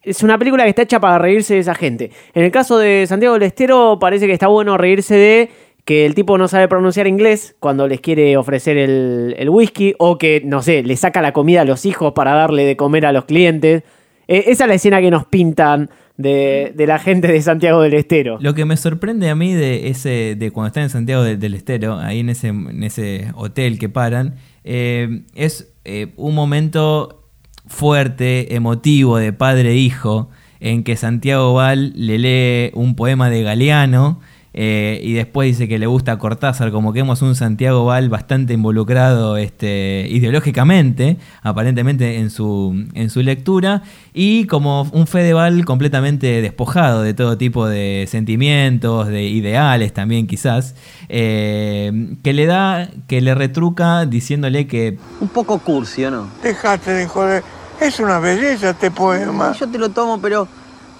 [0.00, 2.12] es una película que está hecha para reírse de esa gente.
[2.34, 5.50] En el caso de Santiago del Estero, parece que está bueno reírse de
[5.84, 10.18] que el tipo no sabe pronunciar inglés cuando les quiere ofrecer el, el whisky o
[10.18, 13.12] que, no sé, le saca la comida a los hijos para darle de comer a
[13.12, 13.82] los clientes.
[14.28, 17.94] Eh, esa es la escena que nos pintan de, de la gente de Santiago del
[17.94, 18.38] Estero.
[18.40, 21.54] Lo que me sorprende a mí de ese, de cuando están en Santiago de- del
[21.54, 27.24] Estero, ahí en ese, en ese hotel que paran, eh, es eh, un momento
[27.66, 30.28] fuerte, emotivo de padre e hijo,
[30.60, 34.20] en que Santiago Val le lee un poema de Galeano
[34.56, 38.08] eh, y después dice que le gusta a Cortázar, como que vemos un Santiago Val
[38.08, 46.40] bastante involucrado este, ideológicamente, aparentemente en su, en su lectura, y como un Fedeval completamente
[46.40, 50.76] despojado de todo tipo de sentimientos, de ideales también quizás,
[51.08, 56.28] eh, que le da, que le retruca diciéndole que Un poco cursi, ¿o no?
[56.42, 57.42] Dejate de joder.
[57.80, 59.52] Es una belleza este poema.
[59.58, 60.46] Yo te lo tomo, pero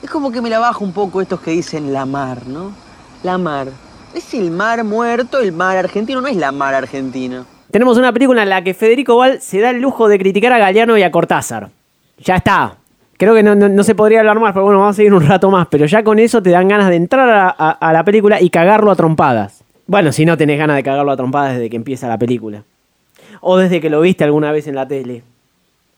[0.03, 2.84] es como que me la bajo un poco estos que dicen la mar, ¿no?
[3.25, 3.69] La mar.
[4.15, 7.45] Es el mar muerto, el mar argentino, no es la mar argentina.
[7.71, 10.59] Tenemos una película en la que Federico Val se da el lujo de criticar a
[10.59, 11.71] Galeano y a Cortázar.
[12.19, 12.77] Ya está.
[13.17, 15.67] Creo que no, se podría hablar más, pero bueno, vamos a seguir un rato más.
[15.69, 18.51] Pero ya con eso te dan ganas de entrar a, a- a la película y
[18.51, 19.65] cagarlo a trompadas.
[19.87, 22.63] Bueno, si no tenés ganas de cagarlo a trompadas desde que empieza la película.
[23.41, 25.23] O desde que lo viste alguna vez en la tele.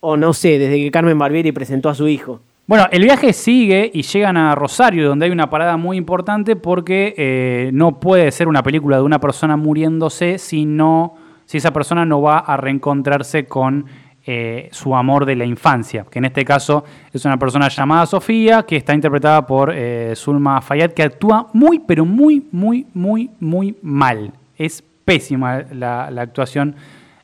[0.01, 2.41] O no sé, desde que Carmen Barbieri presentó a su hijo.
[2.67, 7.15] Bueno, el viaje sigue y llegan a Rosario, donde hay una parada muy importante porque
[7.17, 12.05] eh, no puede ser una película de una persona muriéndose si, no, si esa persona
[12.05, 13.87] no va a reencontrarse con
[14.29, 18.65] eh, su amor de la infancia, que en este caso es una persona llamada Sofía,
[18.65, 23.77] que está interpretada por eh, Zulma Fayad, que actúa muy, pero muy, muy, muy, muy
[23.83, 24.33] mal.
[24.59, 26.75] Es pésima la, actuación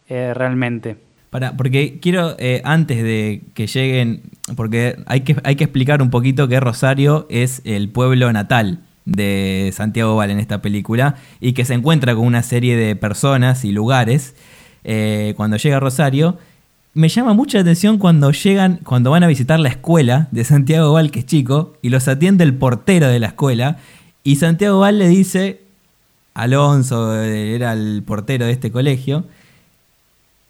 [0.08, 0.96] eh, realmente.
[1.32, 4.20] Para, porque quiero, eh, antes de que lleguen,
[4.54, 9.72] porque hay que, hay que explicar un poquito que Rosario es el pueblo natal de
[9.74, 13.72] Santiago Val en esta película y que se encuentra con una serie de personas y
[13.72, 14.34] lugares
[14.84, 16.36] eh, cuando llega Rosario.
[16.92, 21.10] Me llama mucha atención cuando llegan, cuando van a visitar la escuela de Santiago Val,
[21.10, 23.78] que es chico, y los atiende el portero de la escuela,
[24.22, 25.62] y Santiago Val le dice,
[26.34, 29.24] Alonso eh, era el portero de este colegio,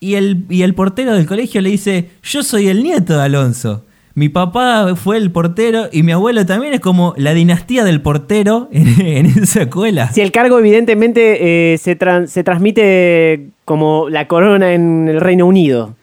[0.02, 3.84] y el, y el portero del colegio le dice, yo soy el nieto de Alonso.
[4.14, 8.68] Mi papá fue el portero y mi abuelo también es como la dinastía del portero
[8.72, 10.12] en, en esa escuela.
[10.12, 15.94] Si el cargo evidentemente eh, se, se transmite como la corona en el Reino Unido.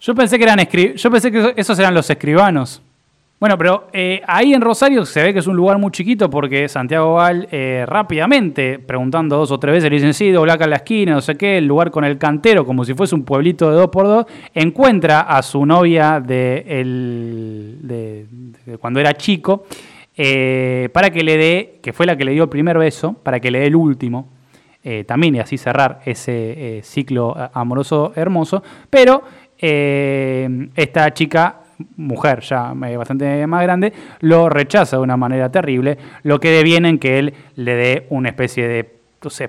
[0.00, 2.82] Yo pensé que eran escri- yo pensé que eso- esos eran los escribanos.
[3.38, 6.68] Bueno, pero eh, ahí en Rosario se ve que es un lugar muy chiquito porque
[6.70, 10.70] Santiago Val eh, rápidamente, preguntando dos o tres veces, le dicen, sí, dobla acá en
[10.70, 13.70] la esquina, no sé qué, el lugar con el cantero, como si fuese un pueblito
[13.70, 18.26] de dos por dos, encuentra a su novia de, el- de-
[18.64, 19.66] de cuando era chico
[20.16, 23.38] eh, para que le dé, que fue la que le dio el primer beso, para
[23.38, 24.28] que le dé el último,
[24.82, 29.22] eh, también y así cerrar ese eh, ciclo amoroso hermoso, pero
[29.58, 31.56] esta chica,
[31.96, 36.88] mujer ya eh, bastante más grande, lo rechaza de una manera terrible, lo que deviene
[36.88, 38.96] en que él le dé una especie de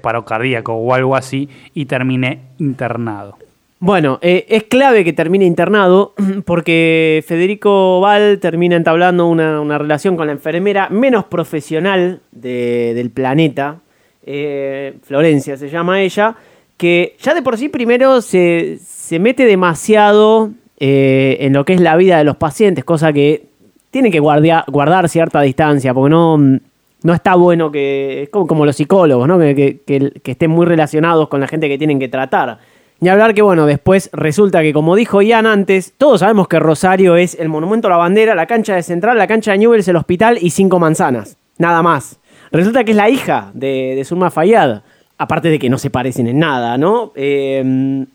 [0.02, 3.38] paro cardíaco o algo así y termine internado.
[3.80, 6.16] Bueno, eh, es clave que termine internado
[6.46, 13.12] porque Federico Val termina entablando una, una relación con la enfermera menos profesional de- del
[13.12, 13.78] planeta,
[14.26, 16.36] eh, Florencia se llama ella,
[16.76, 21.82] que ya de por sí primero se, se mete demasiado eh, en lo que es
[21.82, 23.46] la vida de los pacientes, cosa que
[23.92, 29.28] tiene que guardar cierta distancia, porque no, no está bueno que, como, como los psicólogos,
[29.28, 29.40] ¿no?
[29.40, 32.60] que- que estén muy relacionados con la gente que tienen que tratar.
[33.00, 37.16] Ni hablar que, bueno, después resulta que, como dijo Ian antes, todos sabemos que Rosario
[37.16, 39.96] es el Monumento a la Bandera, la cancha de Central, la cancha de Newell's, el
[39.98, 41.38] hospital y cinco manzanas.
[41.60, 42.20] Nada más.
[42.52, 44.82] Resulta que es la hija de, de Zulma Fayad.
[45.20, 47.12] Aparte de que no se parecen en nada, ¿no?
[47.16, 48.06] Eh,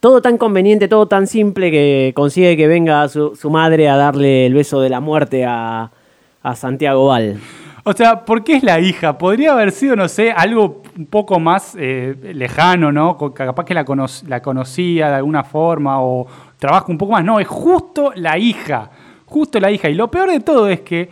[0.00, 4.54] todo tan conveniente, todo tan simple que consigue que venga su, madre a darle el
[4.54, 5.90] beso de la muerte a,
[6.54, 7.38] Santiago Val.
[7.84, 9.18] O sea, ¿por qué es la hija?
[9.18, 13.18] Podría haber sido, no sé, algo un poco más eh, lejano, ¿no?
[13.34, 16.26] Capaz que la, cono- la conocía de alguna forma o
[16.58, 17.24] trabaja un poco más.
[17.24, 18.90] No, es justo la hija.
[19.26, 19.90] Justo la hija.
[19.90, 21.10] Y lo peor de todo es que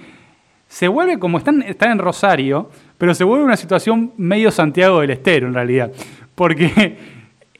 [0.67, 5.11] se vuelve como están, están en Rosario, pero se vuelve una situación medio Santiago del
[5.11, 5.91] Estero en realidad.
[6.35, 6.97] Porque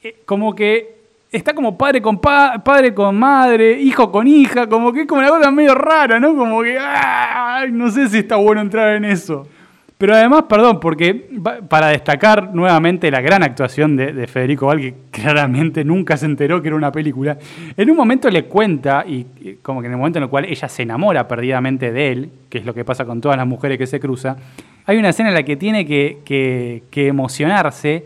[0.03, 0.98] eh, como que
[1.31, 5.21] está como padre con pa- padre con madre, hijo con hija, como que es como
[5.21, 6.35] una cosa medio rara, ¿no?
[6.35, 9.47] Como que ay, no sé si está bueno entrar en eso.
[9.97, 11.29] Pero además, perdón, porque
[11.67, 16.61] para destacar nuevamente la gran actuación de, de Federico Val, que claramente nunca se enteró
[16.61, 17.37] que era una película,
[17.75, 19.25] en un momento le cuenta, y
[19.61, 22.59] como que en el momento en el cual ella se enamora perdidamente de él, que
[22.59, 24.37] es lo que pasa con todas las mujeres que se cruza,
[24.85, 28.05] hay una escena en la que tiene que emocionarse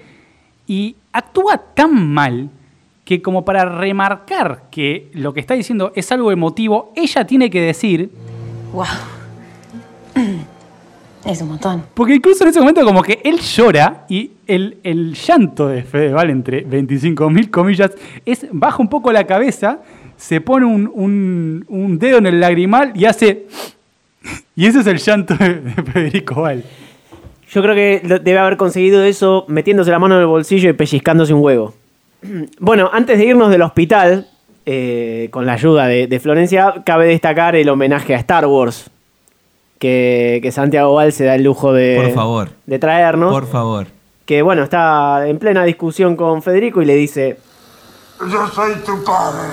[0.65, 2.49] y actúa tan mal
[3.05, 7.61] que como para remarcar que lo que está diciendo es algo emotivo, ella tiene que
[7.61, 8.09] decir,
[8.73, 8.85] Wow.
[11.25, 11.83] Es un montón.
[11.93, 16.29] porque incluso en ese momento como que él llora y el, el llanto de Fedeval,
[16.29, 17.91] entre 25.000 comillas,
[18.25, 19.79] es baja un poco la cabeza,
[20.17, 23.47] se pone un, un- un dedo en el lagrimal y hace...
[24.55, 26.63] Y ese es el llanto de, de Federico Val.
[27.51, 31.33] Yo creo que debe haber conseguido eso metiéndose la mano en el bolsillo y pellizcándose
[31.33, 31.73] un huevo.
[32.59, 34.27] Bueno, antes de irnos del hospital,
[34.65, 38.89] eh, con la ayuda de, de Florencia, cabe destacar el homenaje a Star Wars.
[39.79, 42.49] Que, que Santiago Val se da el lujo de, Por favor.
[42.65, 43.33] de traernos.
[43.33, 43.87] Por favor.
[44.25, 47.37] Que bueno, está en plena discusión con Federico y le dice:
[48.21, 49.49] Yo soy tu padre.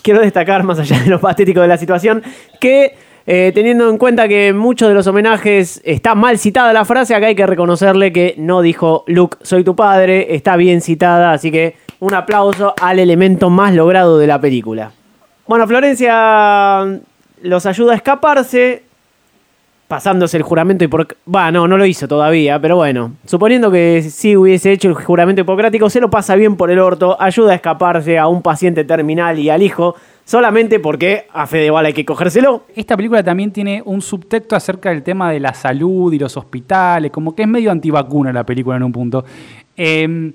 [0.00, 2.22] Quiero destacar, más allá de lo patético de la situación,
[2.58, 2.96] que
[3.26, 7.14] eh, teniendo en cuenta que en muchos de los homenajes está mal citada la frase,
[7.14, 11.50] acá hay que reconocerle que no dijo Luke, soy tu padre, está bien citada, así
[11.50, 14.92] que un aplauso al elemento más logrado de la película.
[15.46, 17.00] Bueno, Florencia
[17.42, 18.82] los ayuda a escaparse,
[19.88, 21.18] pasándose el juramento hipocrático.
[21.34, 25.88] Va, no lo hizo todavía, pero bueno, suponiendo que sí hubiese hecho el juramento hipocrático,
[25.88, 29.48] se lo pasa bien por el orto, ayuda a escaparse a un paciente terminal y
[29.48, 29.94] al hijo,
[30.24, 32.64] solamente porque a Fedeval hay que cogérselo.
[32.74, 37.10] Esta película también tiene un subtexto acerca del tema de la salud y los hospitales,
[37.10, 39.24] como que es medio antivacuna la película en un punto.
[39.76, 40.32] Eh,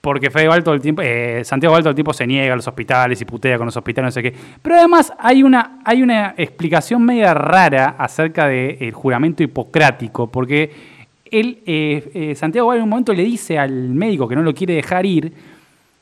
[0.00, 2.56] porque Fede Val todo el tiempo, eh, Santiago Val todo el tiempo se niega a
[2.56, 4.34] los hospitales y putea con los hospitales, no sé qué.
[4.62, 10.70] Pero además hay una, hay una explicación media rara acerca del juramento hipocrático, porque
[11.30, 14.54] él, eh, eh, Santiago Val en un momento le dice al médico que no lo
[14.54, 15.32] quiere dejar ir,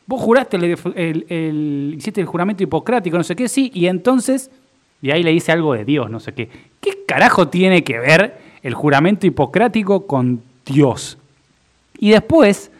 [0.08, 4.50] vos juraste, el, hiciste el juramento hipocrático, no sé qué, sí, y entonces,
[5.02, 6.48] y ahí le dice algo de Dios, no sé qué.
[6.80, 11.18] ¿Qué carajo tiene que ver el juramento hipocrático con Dios?
[11.98, 12.72] Y después,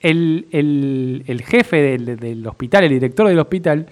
[0.00, 3.86] el, el- jefe del, del hospital, el director del hospital,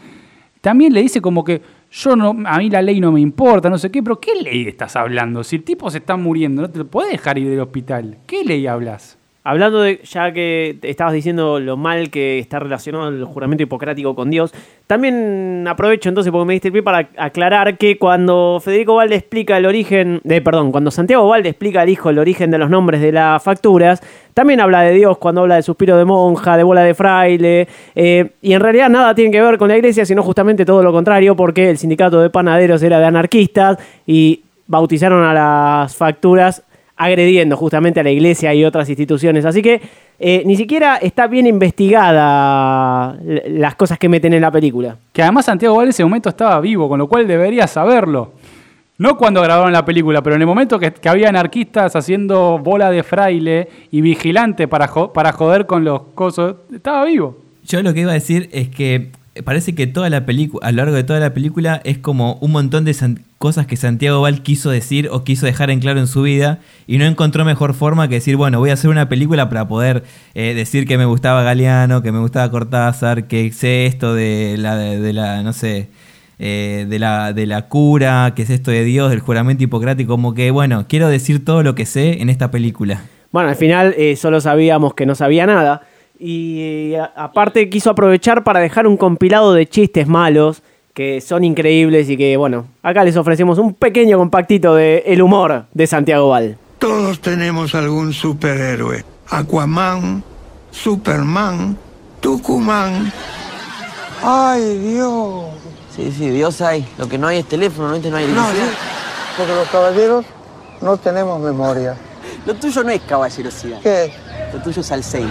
[0.60, 1.60] también le dice como que
[1.90, 4.68] yo no, a mí la ley no me importa, no sé qué, pero ¿qué ley
[4.68, 5.42] estás hablando?
[5.42, 8.18] Si el tipo se está muriendo, no te puedes dejar ir del hospital.
[8.26, 9.16] ¿Qué ley hablas?
[9.44, 14.30] Hablando de, ya que estabas diciendo lo mal que está relacionado el juramento hipocrático con
[14.30, 14.52] Dios,
[14.86, 19.56] también aprovecho entonces porque me diste el pie para aclarar que cuando Federico Valde explica
[19.56, 23.00] el origen, de, perdón, cuando Santiago Valde explica al hijo el origen de los nombres
[23.00, 24.02] de las facturas,
[24.34, 28.32] también habla de Dios cuando habla de suspiro de monja, de bola de fraile, eh,
[28.42, 31.36] y en realidad nada tiene que ver con la iglesia, sino justamente todo lo contrario,
[31.36, 36.64] porque el sindicato de panaderos era de anarquistas y bautizaron a las facturas
[36.98, 39.44] agrediendo justamente a la iglesia y otras instituciones.
[39.44, 39.80] Así que
[40.18, 44.96] eh, ni siquiera está bien investigada las cosas que meten en la película.
[45.12, 48.32] Que además Santiago Val en ese momento estaba vivo, con lo cual debería saberlo.
[48.98, 52.90] No cuando grabaron la película, pero en el momento que, que había anarquistas haciendo bola
[52.90, 57.36] de fraile y vigilante para, jo- para joder con los cosos, estaba vivo.
[57.64, 60.78] Yo lo que iba a decir es que parece que toda la película, a lo
[60.78, 62.94] largo de toda la película, es como un montón de
[63.38, 66.98] cosas que Santiago Val quiso decir o quiso dejar en claro en su vida y
[66.98, 70.54] no encontró mejor forma que decir, bueno, voy a hacer una película para poder eh,
[70.54, 75.12] decir que me gustaba Galeano, que me gustaba Cortázar, que sé esto de la, de,
[75.12, 75.88] la no sé,
[76.38, 80.34] eh, de, la, de la cura, que es esto de Dios, del juramento hipocrático, como
[80.34, 83.02] que, bueno, quiero decir todo lo que sé en esta película.
[83.30, 85.82] Bueno, al final eh, solo sabíamos que no sabía nada.
[86.18, 90.62] Y eh, aparte quiso aprovechar para dejar un compilado de chistes malos
[90.92, 95.66] que son increíbles y que, bueno, acá les ofrecemos un pequeño compactito de el humor
[95.72, 96.58] de Santiago Val.
[96.80, 99.04] Todos tenemos algún superhéroe.
[99.30, 100.24] Aquaman,
[100.72, 101.76] Superman,
[102.20, 103.12] Tucumán.
[104.24, 105.44] ¡Ay, Dios!
[105.94, 106.84] Sí, sí, Dios hay.
[106.98, 108.58] Lo que no hay es teléfono, no, no hay No, sí,
[109.36, 110.24] porque los caballeros
[110.80, 111.96] no tenemos memoria.
[112.44, 113.80] Lo tuyo no es caballerosidad.
[113.82, 114.12] ¿Qué?
[114.52, 115.30] Lo tuyo es Alzheimer.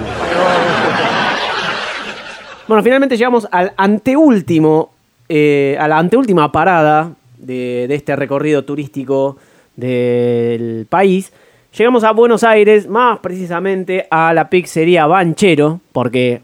[2.68, 4.92] Bueno, finalmente llegamos al anteúltimo,
[5.30, 9.38] eh, a la anteúltima parada de, este recorrido turístico
[9.76, 11.32] del país.
[11.78, 16.42] Llegamos a Buenos Aires, más precisamente a la pizzería Banchero, porque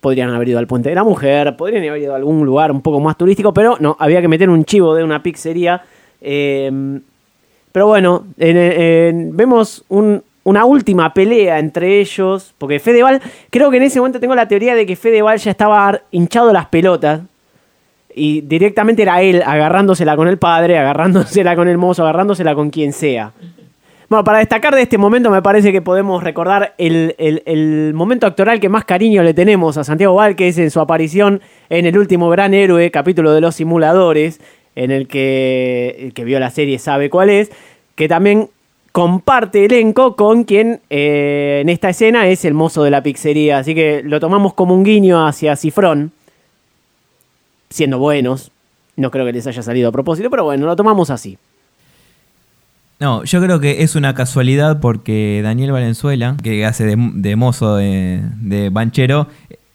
[0.00, 2.80] podrían haber ido al Puente de la Mujer, podrían haber ido a algún lugar un
[2.82, 5.82] poco más turístico, pero no, había que meter un chivo de una pizzería.
[6.26, 6.70] eh,
[7.72, 13.20] pero bueno, en- en- vemos un- una última pelea entre ellos, porque Fedeval,
[13.50, 16.66] creo que en ese momento tengo la teoría de que Fedeval ya estaba hinchado las
[16.66, 17.20] pelotas
[18.14, 22.92] y directamente era él agarrándosela con el padre, agarrándosela con el mozo, agarrándosela con quien
[22.92, 23.32] sea.
[24.08, 28.60] Bueno, para destacar de este momento me parece que podemos recordar el- el momento actoral
[28.60, 31.40] que más cariño le tenemos a Santiago Val, que es en su aparición
[31.70, 34.40] en el último gran héroe, capítulo de los simuladores,
[34.76, 37.50] en el que el que vio la serie sabe cuál es,
[37.96, 38.50] que también
[38.94, 43.58] comparte elenco con quien eh, en esta escena es el mozo de la pizzería.
[43.58, 46.12] Así que lo tomamos como un guiño hacia Cifrón,
[47.70, 48.52] siendo buenos.
[48.94, 51.38] No creo que les haya salido a propósito, pero bueno, lo tomamos así.
[53.00, 58.20] No, yo creo que es una casualidad porque Daniel Valenzuela, que hace de, mozo de,
[58.36, 59.26] de Banchero,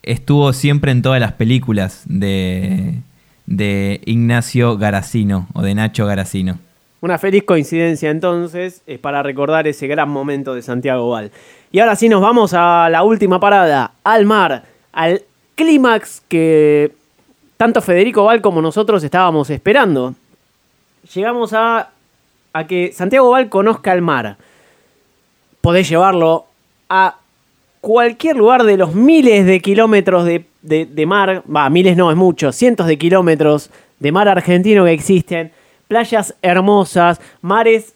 [0.02, 3.02] estuvo siempre en todas las películas de,
[3.48, 6.58] de Ignacio Garacino o de Nacho Garacino.
[7.02, 11.32] Una feliz coincidencia entonces es para recordar ese gran momento de Santiago Val.
[11.72, 15.22] Y ahora sí nos vamos a la última parada, al mar, al
[15.56, 16.92] clímax que
[17.58, 20.14] tanto Federico Val como nosotros estábamos esperando.
[21.14, 21.90] Llegamos a,
[22.52, 24.36] a que Santiago Val conozca el mar.
[25.62, 26.46] Podés llevarlo
[26.90, 27.16] a
[27.82, 32.18] cualquier lugar de los miles de kilómetros de, de- de mar, va, miles no, es
[32.18, 33.70] mucho, cientos de kilómetros
[34.00, 35.52] de mar argentino que existen,
[35.90, 37.96] playas hermosas, mares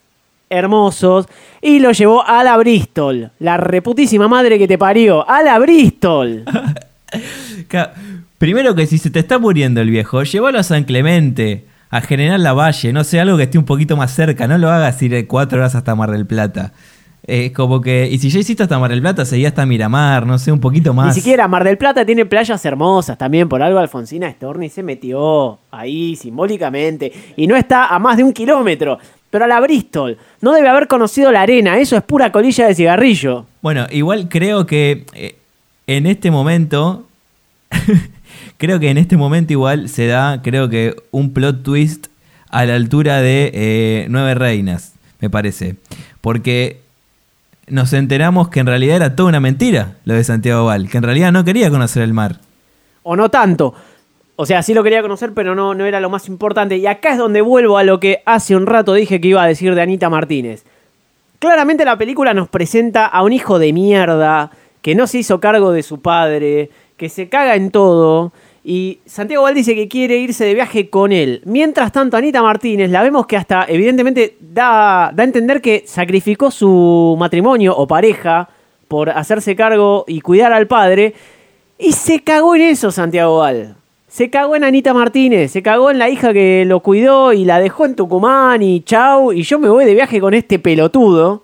[0.50, 1.26] hermosos,
[1.62, 6.44] y lo llevó a la Bristol, la reputísima madre que te parió, a la Bristol.
[8.38, 12.42] Primero que si se te está muriendo el viejo, llévalo a San Clemente, a General
[12.42, 15.58] Lavalle, no sé, algo que esté un poquito más cerca, no lo hagas ir cuatro
[15.60, 16.72] horas hasta Mar del Plata.
[17.26, 20.38] Es como que, y si ya hiciste hasta Mar del Plata, seguía hasta Miramar, no
[20.38, 21.14] sé, un poquito Ni más.
[21.14, 26.16] siquiera Mar del Plata tiene playas hermosas también, por algo Alfonsina Storni se metió ahí
[26.16, 28.98] simbólicamente y no está a más de un kilómetro.
[29.30, 32.74] Pero a la Bristol no debe haber conocido la arena, eso es pura colilla de
[32.74, 33.46] cigarrillo.
[33.62, 35.36] Bueno, igual creo que eh,
[35.86, 37.06] en este momento,
[38.58, 42.08] creo que en este momento igual se da, creo que un plot twist
[42.50, 45.76] a la altura de eh, Nueve Reinas, me parece.
[46.20, 46.83] Porque
[47.68, 51.02] nos enteramos que en realidad era toda una mentira lo de Santiago Val, que en
[51.02, 52.40] realidad no quería conocer el mar.
[53.02, 53.74] O no tanto.
[54.36, 56.76] O sea, sí lo quería conocer, pero no, no era lo más importante.
[56.76, 59.46] Y acá es donde vuelvo a lo que hace un rato dije que iba a
[59.46, 60.64] decir de Anita Martínez.
[61.38, 64.50] Claramente la película nos presenta a un hijo de mierda
[64.82, 68.32] que no se hizo cargo de su padre, que se caga en todo.
[68.66, 71.42] Y Santiago Val dice que quiere irse de viaje con él.
[71.44, 76.50] Mientras tanto, Anita Martínez la vemos que hasta evidentemente da, da a entender que sacrificó
[76.50, 78.48] su matrimonio o pareja
[78.88, 81.12] por hacerse cargo y cuidar al padre.
[81.78, 83.76] Y se cagó en eso Santiago Val.
[84.08, 87.60] Se cagó en Anita Martínez, se cagó en la hija que lo cuidó y la
[87.60, 89.32] dejó en Tucumán y chau.
[89.32, 91.42] Y yo me voy de viaje con este pelotudo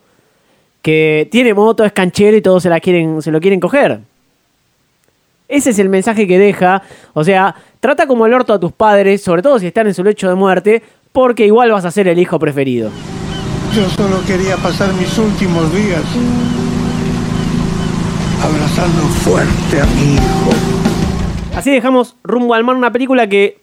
[0.80, 4.00] que tiene moto, es canchero y todos se, la quieren, se lo quieren coger.
[5.50, 6.82] Ese es el mensaje que deja.
[7.12, 10.04] O sea, trata como el orto a tus padres, sobre todo si están en su
[10.04, 10.82] lecho de muerte,
[11.12, 12.90] porque igual vas a ser el hijo preferido.
[13.74, 16.02] Yo solo quería pasar mis últimos días
[18.42, 20.50] abrazando fuerte a mi hijo.
[21.56, 23.60] Así dejamos rumbo al mar una película que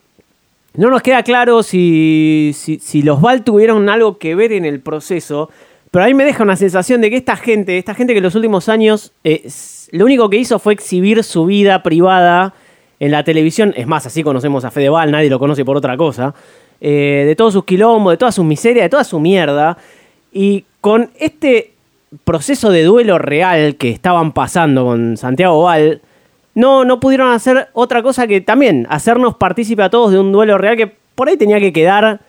[0.76, 4.82] no nos queda claro si, si, si los Val tuvieron algo que ver en el
[4.82, 5.50] proceso,
[5.92, 8.24] pero a mí me deja una sensación de que esta gente, esta gente que en
[8.24, 9.48] los últimos años eh,
[9.92, 12.54] lo único que hizo fue exhibir su vida privada
[13.00, 16.34] en la televisión, es más, así conocemos a Fedeval, nadie lo conoce por otra cosa,
[16.82, 19.78] eh, de todos sus quilombos, de toda su miseria, de toda su mierda,
[20.32, 21.74] y con este
[22.24, 26.02] proceso de duelo real que estaban pasando con Santiago Val,
[26.56, 30.58] no, no pudieron hacer otra cosa que también hacernos partícipe a todos de un duelo
[30.58, 32.20] real que por ahí tenía que quedar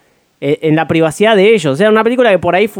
[0.40, 1.72] eh, en la privacidad de ellos.
[1.72, 2.70] O sea, una película que por ahí,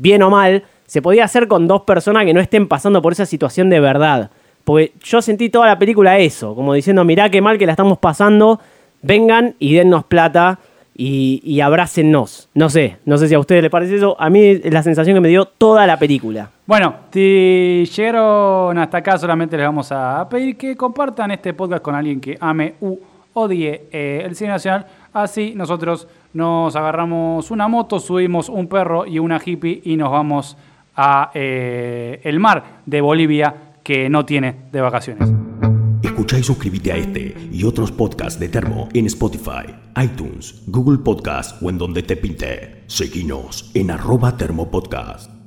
[0.00, 3.26] bien o mal, se podía hacer con dos personas que no estén pasando por esa
[3.26, 4.30] situación de verdad.
[4.64, 7.98] Porque yo sentí toda la película eso, como diciendo, mirá qué mal que la estamos
[7.98, 8.60] pasando,
[9.02, 10.58] vengan y dennos plata
[10.94, 12.48] y, y abrácennos.
[12.54, 14.16] No sé, no sé si a ustedes les parece eso.
[14.18, 16.50] A mí es la sensación que me dio toda la película.
[16.66, 21.94] Bueno, si llegaron hasta acá, solamente les vamos a pedir que compartan este podcast con
[21.94, 22.98] alguien que ame u
[23.32, 24.86] odie eh, el cine nacional.
[25.12, 30.56] Así nosotros nos agarramos una moto, subimos un perro y una hippie y nos vamos
[30.96, 35.32] a eh, el mar de Bolivia que no tiene de vacaciones.
[36.02, 41.62] Escucha y suscríbete a este y otros podcasts de Termo en Spotify, iTunes, Google Podcast
[41.62, 42.84] o en donde te pinte.
[42.86, 45.37] Seguinos en arroba termopodcast.